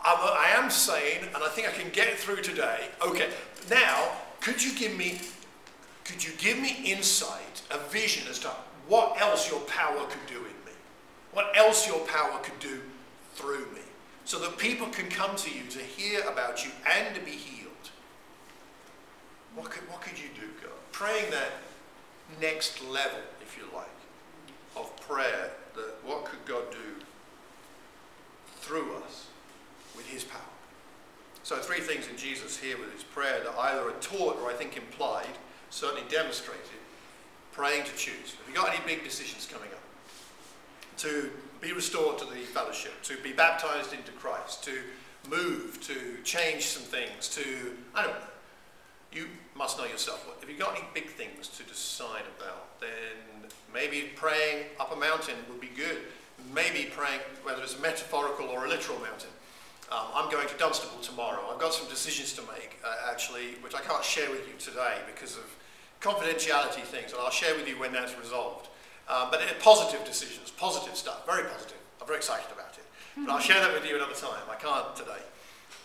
I'm, 0.00 0.18
I 0.18 0.54
am 0.56 0.70
sane, 0.70 1.24
and 1.34 1.42
I 1.42 1.48
think 1.48 1.68
I 1.68 1.72
can 1.72 1.90
get 1.92 2.14
through 2.18 2.42
today. 2.42 2.88
Okay, 3.06 3.28
now 3.70 4.12
could 4.40 4.62
you 4.62 4.74
give 4.74 4.96
me, 4.96 5.20
could 6.04 6.24
you 6.24 6.32
give 6.38 6.58
me 6.58 6.76
insight, 6.84 7.62
a 7.70 7.78
vision 7.90 8.28
as 8.28 8.38
to 8.40 8.48
what 8.88 9.20
else 9.20 9.50
your 9.50 9.60
power 9.60 10.04
could 10.06 10.26
do 10.26 10.36
in 10.36 10.64
me? 10.66 10.72
What 11.32 11.56
else 11.56 11.86
your 11.86 12.00
power 12.06 12.38
could 12.42 12.58
do 12.60 12.80
through 13.34 13.66
me? 13.72 13.80
So 14.26 14.38
that 14.40 14.56
people 14.58 14.86
can 14.88 15.08
come 15.08 15.36
to 15.36 15.50
you 15.50 15.64
to 15.70 15.78
hear 15.78 16.20
about 16.22 16.64
you 16.64 16.70
and 16.96 17.14
to 17.14 17.20
be 17.20 17.32
healed. 17.32 17.90
What 19.54 19.70
could, 19.70 19.88
what 19.90 20.00
could 20.00 20.18
you 20.18 20.28
do, 20.34 20.46
God? 20.62 20.72
Praying 20.92 21.30
that 21.30 21.52
next 22.40 22.82
level, 22.84 23.20
if 23.42 23.56
you 23.56 23.64
like, 23.74 23.86
of 24.76 24.94
prayer, 25.00 25.50
that 25.74 25.94
what 26.04 26.24
could 26.24 26.44
God 26.46 26.70
do 26.70 27.04
through 28.60 28.94
us 28.96 29.26
with 29.96 30.06
his 30.06 30.24
power? 30.24 30.40
So 31.42 31.56
three 31.56 31.80
things 31.80 32.08
in 32.08 32.16
Jesus 32.16 32.56
here 32.56 32.78
with 32.78 32.92
his 32.92 33.02
prayer 33.02 33.40
that 33.44 33.54
either 33.58 33.88
are 33.88 34.00
taught 34.00 34.40
or 34.40 34.50
I 34.50 34.54
think 34.54 34.76
implied, 34.76 35.36
certainly 35.70 36.04
demonstrated. 36.08 36.62
Praying 37.52 37.84
to 37.84 37.94
choose. 37.96 38.34
Have 38.34 38.48
you 38.48 38.54
got 38.54 38.70
any 38.74 38.84
big 38.86 39.04
decisions 39.04 39.46
coming 39.46 39.68
up? 39.70 39.78
To 40.98 41.30
be 41.60 41.72
restored 41.72 42.18
to 42.18 42.24
the 42.24 42.40
fellowship, 42.40 43.00
to 43.04 43.16
be 43.18 43.32
baptized 43.32 43.92
into 43.92 44.10
Christ, 44.12 44.64
to 44.64 44.72
move, 45.28 45.80
to 45.86 46.22
change 46.24 46.66
some 46.66 46.82
things, 46.82 47.28
to, 47.28 47.42
I 47.94 48.02
don't 48.02 48.12
know. 48.12 48.26
you 49.12 49.26
must 49.54 49.78
know 49.78 49.84
yourself. 49.84 50.26
If 50.42 50.48
you've 50.48 50.58
got 50.58 50.76
any 50.76 50.84
big 50.94 51.08
things 51.10 51.48
to 51.48 51.62
decide 51.62 52.24
about, 52.38 52.80
then 52.80 53.33
maybe 53.72 54.10
praying 54.16 54.66
up 54.78 54.92
a 54.92 54.96
mountain 54.96 55.34
would 55.48 55.60
be 55.60 55.70
good. 55.76 55.98
Maybe 56.54 56.90
praying, 56.94 57.20
whether 57.42 57.62
it's 57.62 57.76
a 57.78 57.80
metaphorical 57.80 58.46
or 58.46 58.66
a 58.66 58.68
literal 58.68 58.98
mountain. 59.00 59.30
Um, 59.90 60.06
I'm 60.14 60.30
going 60.30 60.48
to 60.48 60.54
Dunstable 60.56 61.00
tomorrow. 61.00 61.40
I've 61.52 61.60
got 61.60 61.72
some 61.74 61.88
decisions 61.88 62.32
to 62.34 62.42
make, 62.42 62.78
uh, 62.84 63.10
actually, 63.10 63.56
which 63.60 63.74
I 63.74 63.80
can't 63.80 64.04
share 64.04 64.30
with 64.30 64.46
you 64.48 64.54
today 64.58 64.98
because 65.06 65.36
of 65.36 65.44
confidentiality 66.00 66.82
things, 66.82 67.12
and 67.12 67.20
I'll 67.20 67.30
share 67.30 67.54
with 67.54 67.68
you 67.68 67.78
when 67.78 67.92
that's 67.92 68.16
resolved. 68.18 68.68
Um, 69.08 69.28
but 69.30 69.42
it, 69.42 69.60
positive 69.60 70.04
decisions, 70.04 70.50
positive 70.50 70.96
stuff, 70.96 71.26
very 71.26 71.44
positive. 71.44 71.76
I'm 72.00 72.06
very 72.06 72.18
excited 72.18 72.50
about 72.52 72.76
it. 72.76 72.84
But 73.16 73.32
I'll 73.32 73.40
share 73.40 73.60
that 73.60 73.72
with 73.72 73.86
you 73.86 73.96
another 73.96 74.14
time. 74.14 74.42
I 74.50 74.56
can't 74.56 74.96
today, 74.96 75.22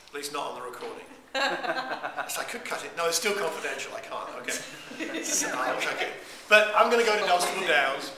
at 0.07 0.13
least 0.15 0.33
not 0.33 0.51
on 0.51 0.55
the 0.55 0.65
recording. 0.65 1.05
Yes, 1.35 2.37
I 2.37 2.43
could 2.43 2.65
cut 2.65 2.83
it. 2.83 2.91
No, 2.97 3.07
it's 3.07 3.17
still 3.17 3.33
confidential. 3.33 3.93
I 3.95 4.01
can't. 4.01 4.29
Okay. 4.41 5.23
So, 5.23 5.47
I 5.47 5.75
wish 5.75 5.87
I 5.87 5.93
could. 5.93 6.13
But 6.47 6.73
I'm 6.75 6.89
going 6.89 7.03
to 7.03 7.09
go 7.09 7.17
to 7.17 7.25
Dunstable 7.25 7.67
Downs. 7.67 8.11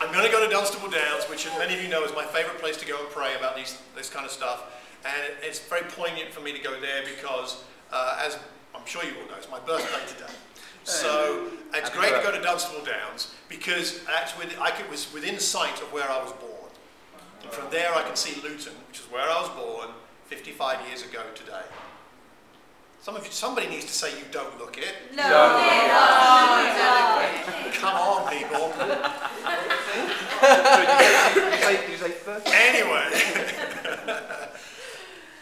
I'm 0.00 0.12
going 0.12 0.26
to 0.26 0.32
go 0.32 0.44
to 0.44 0.50
Dunstable 0.50 0.90
Downs, 0.90 1.24
which, 1.24 1.46
as 1.46 1.58
many 1.58 1.74
of 1.74 1.82
you 1.82 1.88
know, 1.88 2.04
is 2.04 2.12
my 2.14 2.24
favourite 2.24 2.58
place 2.58 2.76
to 2.78 2.86
go 2.86 2.98
and 2.98 3.08
pray 3.10 3.34
about 3.38 3.56
these, 3.56 3.78
this 3.94 4.10
kind 4.10 4.24
of 4.24 4.32
stuff. 4.32 4.64
And 5.04 5.32
it's 5.42 5.60
very 5.60 5.82
poignant 5.82 6.32
for 6.32 6.40
me 6.40 6.52
to 6.52 6.58
go 6.58 6.80
there 6.80 7.04
because, 7.04 7.62
uh, 7.92 8.22
as 8.24 8.38
I'm 8.74 8.84
sure 8.86 9.04
you 9.04 9.12
all 9.20 9.28
know, 9.28 9.36
it's 9.36 9.50
my 9.50 9.60
birthday 9.60 10.06
today. 10.12 10.32
So 10.84 11.48
it's 11.74 11.88
Happy 11.88 11.98
great 11.98 12.14
to 12.14 12.22
go 12.22 12.36
to 12.36 12.40
Dunstable 12.40 12.84
Downs 12.84 13.34
because 13.48 14.00
with, 14.38 14.56
I 14.60 14.70
could, 14.70 14.88
was 14.88 15.12
within 15.12 15.38
sight 15.38 15.80
of 15.82 15.92
where 15.92 16.08
I 16.08 16.22
was 16.22 16.32
born. 16.34 16.70
And 17.42 17.50
from 17.50 17.70
there 17.70 17.92
I 17.94 18.02
can 18.02 18.14
see 18.14 18.40
Luton, 18.40 18.72
which 18.88 19.00
is 19.00 19.06
where 19.10 19.28
I 19.28 19.40
was 19.40 19.48
born 19.50 19.88
55 20.26 20.86
years 20.86 21.02
ago 21.02 21.22
today. 21.34 21.62
Some 23.06 23.14
of 23.14 23.24
you, 23.24 23.30
somebody 23.30 23.68
needs 23.68 23.84
to 23.84 23.92
say 23.92 24.10
you 24.18 24.24
don't 24.32 24.58
look 24.58 24.78
it. 24.78 24.96
No. 25.14 25.22
No. 25.22 25.30
Come 27.74 27.94
on, 27.94 28.28
people. 28.32 28.72
Sorry, 30.42 30.86
did 30.90 31.52
you 31.52 31.62
say, 31.62 31.76
did 31.82 31.90
you 31.90 31.98
say 31.98 32.10
first? 32.10 32.48
Anyway, 32.48 33.06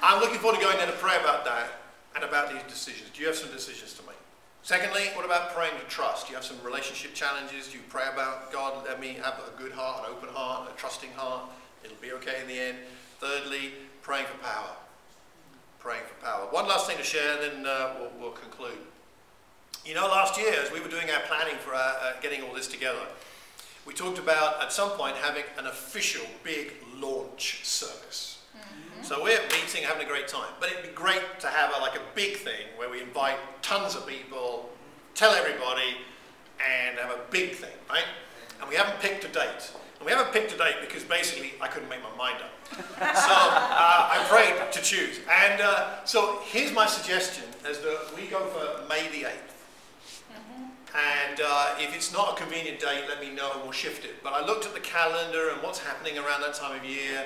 I'm 0.02 0.20
looking 0.20 0.40
forward 0.40 0.58
to 0.58 0.62
going 0.62 0.76
there 0.76 0.88
to 0.88 0.92
pray 0.92 1.16
about 1.18 1.46
that 1.46 1.80
and 2.14 2.22
about 2.22 2.52
these 2.52 2.62
decisions. 2.68 3.08
Do 3.14 3.22
you 3.22 3.28
have 3.28 3.36
some 3.36 3.50
decisions 3.50 3.94
to 3.94 4.02
make? 4.02 4.18
Secondly, 4.60 5.04
what 5.14 5.24
about 5.24 5.54
praying 5.54 5.72
to 5.80 5.86
trust? 5.86 6.26
Do 6.26 6.32
you 6.32 6.36
have 6.36 6.44
some 6.44 6.58
relationship 6.62 7.14
challenges? 7.14 7.68
Do 7.68 7.78
you 7.78 7.84
pray 7.88 8.04
about 8.12 8.52
God, 8.52 8.84
let 8.84 9.00
me 9.00 9.16
have 9.22 9.40
a 9.40 9.58
good 9.58 9.72
heart, 9.72 10.04
an 10.04 10.14
open 10.14 10.28
heart, 10.28 10.70
a 10.70 10.76
trusting 10.76 11.12
heart? 11.16 11.48
It'll 11.82 11.96
be 12.02 12.12
okay 12.12 12.42
in 12.42 12.46
the 12.46 12.60
end. 12.60 12.76
Thirdly, 13.20 13.72
praying 14.02 14.26
for 14.26 14.36
power. 14.44 14.76
Praying 15.84 16.04
for 16.08 16.24
power. 16.24 16.46
One 16.50 16.66
last 16.66 16.86
thing 16.86 16.96
to 16.96 17.02
share, 17.02 17.34
and 17.34 17.42
then 17.42 17.66
uh, 17.66 17.90
we'll, 18.00 18.10
we'll 18.18 18.30
conclude. 18.30 18.78
You 19.84 19.94
know, 19.94 20.06
last 20.06 20.40
year, 20.40 20.54
as 20.64 20.72
we 20.72 20.80
were 20.80 20.88
doing 20.88 21.10
our 21.10 21.20
planning 21.28 21.56
for 21.58 21.74
our, 21.74 21.96
uh, 22.00 22.12
getting 22.22 22.42
all 22.42 22.54
this 22.54 22.66
together, 22.66 23.06
we 23.86 23.92
talked 23.92 24.18
about 24.18 24.62
at 24.62 24.72
some 24.72 24.88
point 24.92 25.14
having 25.16 25.44
an 25.58 25.66
official 25.66 26.24
big 26.42 26.72
launch 26.96 27.66
service. 27.66 28.38
So 29.02 29.22
we're 29.22 29.42
meeting, 29.42 29.82
having 29.82 30.06
a 30.06 30.08
great 30.08 30.26
time. 30.26 30.48
But 30.58 30.70
it'd 30.70 30.84
be 30.84 30.88
great 30.94 31.20
to 31.40 31.48
have 31.48 31.74
a, 31.76 31.80
like 31.82 31.96
a 31.96 32.02
big 32.14 32.38
thing 32.38 32.64
where 32.78 32.88
we 32.88 33.02
invite 33.02 33.36
tons 33.60 33.94
of 33.94 34.06
people, 34.06 34.70
tell 35.14 35.32
everybody, 35.32 35.98
and 36.66 36.98
have 36.98 37.10
a 37.10 37.20
big 37.30 37.52
thing, 37.52 37.76
right? 37.90 38.06
And 38.58 38.70
we 38.70 38.76
haven't 38.76 39.00
picked 39.00 39.24
a 39.24 39.28
date. 39.28 39.70
And 40.04 40.12
we 40.12 40.18
haven't 40.18 40.34
picked 40.34 40.52
a 40.52 40.58
date 40.58 40.76
because 40.82 41.02
basically 41.02 41.54
I 41.62 41.66
couldn't 41.66 41.88
make 41.88 42.00
my 42.02 42.14
mind 42.18 42.36
up. 42.44 42.52
so 42.68 43.32
uh, 43.32 44.12
I 44.12 44.22
prayed 44.28 44.70
to 44.72 44.82
choose. 44.82 45.18
And 45.32 45.62
uh, 45.62 46.04
so 46.04 46.40
here's 46.44 46.74
my 46.74 46.84
suggestion: 46.84 47.44
is 47.66 47.78
that 47.78 48.10
we 48.14 48.26
go 48.26 48.44
for 48.48 48.86
May 48.86 49.08
the 49.08 49.28
8th. 49.28 49.54
And 50.94 51.40
uh, 51.42 51.74
if 51.78 51.96
it's 51.96 52.12
not 52.12 52.34
a 52.34 52.36
convenient 52.36 52.80
date, 52.80 53.04
let 53.08 53.18
me 53.18 53.34
know 53.34 53.50
and 53.54 53.62
we'll 53.62 53.72
shift 53.72 54.04
it. 54.04 54.22
But 54.22 54.34
I 54.34 54.44
looked 54.44 54.66
at 54.66 54.74
the 54.74 54.80
calendar 54.80 55.48
and 55.48 55.62
what's 55.62 55.78
happening 55.78 56.18
around 56.18 56.42
that 56.42 56.52
time 56.52 56.78
of 56.78 56.84
year, 56.84 57.24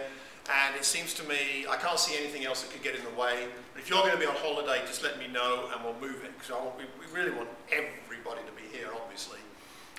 and 0.48 0.76
it 0.76 0.84
seems 0.84 1.14
to 1.14 1.24
me 1.24 1.66
I 1.68 1.76
can't 1.76 1.98
see 1.98 2.16
anything 2.16 2.46
else 2.46 2.62
that 2.62 2.70
could 2.70 2.84
get 2.84 2.94
in 2.94 3.02
the 3.02 3.20
way. 3.20 3.48
But 3.74 3.82
if 3.82 3.90
you're 3.90 4.02
going 4.02 4.14
to 4.14 4.20
be 4.20 4.26
on 4.26 4.36
holiday, 4.36 4.86
just 4.86 5.02
let 5.02 5.18
me 5.18 5.26
know 5.26 5.68
and 5.74 5.84
we'll 5.84 5.98
move 6.00 6.22
it 6.22 6.30
because 6.38 6.54
we, 6.78 6.84
we 6.94 7.12
really 7.12 7.34
want 7.36 7.48
everybody 7.72 8.40
to 8.46 8.52
be 8.54 8.78
here, 8.78 8.86
obviously. 9.02 9.40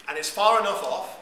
And 0.08 0.18
it's 0.18 0.30
far 0.30 0.62
enough 0.62 0.82
off 0.82 1.20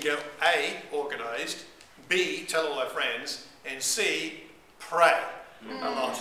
can 0.00 0.16
get 0.16 0.24
A, 0.42 0.76
organised, 0.94 1.64
B, 2.08 2.44
tell 2.46 2.66
all 2.66 2.78
our 2.78 2.86
friends, 2.86 3.46
and 3.64 3.82
C, 3.82 4.44
pray 4.78 5.18
a 5.62 5.72
mm. 5.72 5.80
lot 5.80 6.20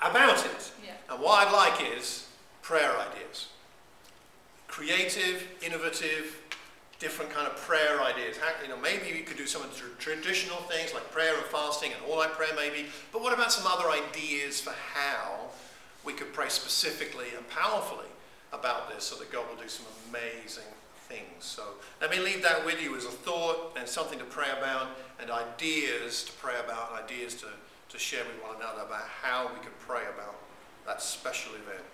about 0.00 0.44
it. 0.44 0.72
Yeah. 0.84 0.92
And 1.10 1.22
what 1.22 1.46
I'd 1.46 1.52
like 1.52 1.96
is 1.96 2.28
prayer 2.62 2.92
ideas. 2.98 3.48
Creative, 4.66 5.46
innovative, 5.62 6.40
different 6.98 7.30
kind 7.30 7.46
of 7.46 7.56
prayer 7.56 8.00
ideas. 8.02 8.36
How, 8.38 8.50
you 8.62 8.68
know, 8.68 8.76
maybe 8.76 9.12
we 9.12 9.22
could 9.22 9.36
do 9.36 9.46
some 9.46 9.62
of 9.62 9.72
the 9.72 9.82
traditional 9.98 10.58
things 10.62 10.92
like 10.92 11.10
prayer 11.12 11.36
and 11.36 11.44
fasting 11.46 11.92
and 11.92 12.10
all-night 12.10 12.32
prayer 12.32 12.52
maybe, 12.56 12.86
but 13.12 13.22
what 13.22 13.32
about 13.32 13.52
some 13.52 13.70
other 13.70 13.88
ideas 13.90 14.60
for 14.60 14.74
how 14.94 15.48
we 16.04 16.12
could 16.12 16.32
pray 16.32 16.48
specifically 16.48 17.26
and 17.36 17.48
powerfully 17.50 18.06
about 18.52 18.92
this 18.92 19.04
so 19.04 19.16
that 19.16 19.30
God 19.30 19.44
will 19.48 19.62
do 19.62 19.68
some 19.68 19.86
amazing 20.08 20.64
things. 21.08 21.44
So 21.44 21.62
let 22.00 22.10
me 22.10 22.18
leave 22.18 22.42
that 22.42 22.64
with 22.64 22.82
you 22.82 22.96
as 22.96 23.04
a 23.04 23.10
thought 23.10 23.76
and 23.78 23.88
something 23.88 24.18
to 24.18 24.24
pray 24.24 24.48
about 24.56 24.88
and 25.20 25.30
ideas 25.30 26.24
to 26.24 26.32
pray 26.32 26.54
about 26.64 26.90
and 26.90 27.04
ideas 27.04 27.34
to, 27.36 27.46
to 27.88 27.98
share 27.98 28.24
with 28.24 28.42
one 28.42 28.56
another 28.56 28.82
about 28.82 29.06
how 29.22 29.48
we 29.48 29.60
could 29.60 29.78
pray 29.80 30.02
about 30.14 30.36
that 30.86 31.02
special 31.02 31.52
event. 31.54 31.84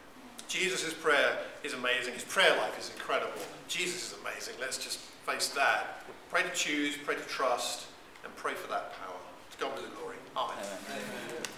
Jesus' 0.49 0.93
prayer 0.93 1.39
is 1.63 1.73
amazing. 1.73 2.15
His 2.15 2.25
prayer 2.25 2.57
life 2.59 2.79
is 2.79 2.91
incredible. 2.95 3.33
Jesus 3.69 4.13
is 4.13 4.19
amazing. 4.21 4.55
Let's 4.61 4.79
just 4.79 4.99
face 4.99 5.49
that. 5.49 6.05
Pray 6.31 6.43
to 6.43 6.51
choose, 6.51 6.97
pray 6.97 7.15
to 7.15 7.23
trust, 7.23 7.87
and 8.25 8.35
pray 8.37 8.55
for 8.55 8.69
that 8.69 8.93
power. 9.01 9.17
To 9.53 9.59
God 9.59 9.77
be 9.77 9.83
the 9.83 9.97
glory. 9.97 10.17
Amen. 10.37 10.55
Amen. 10.91 11.03
Amen. 11.31 11.54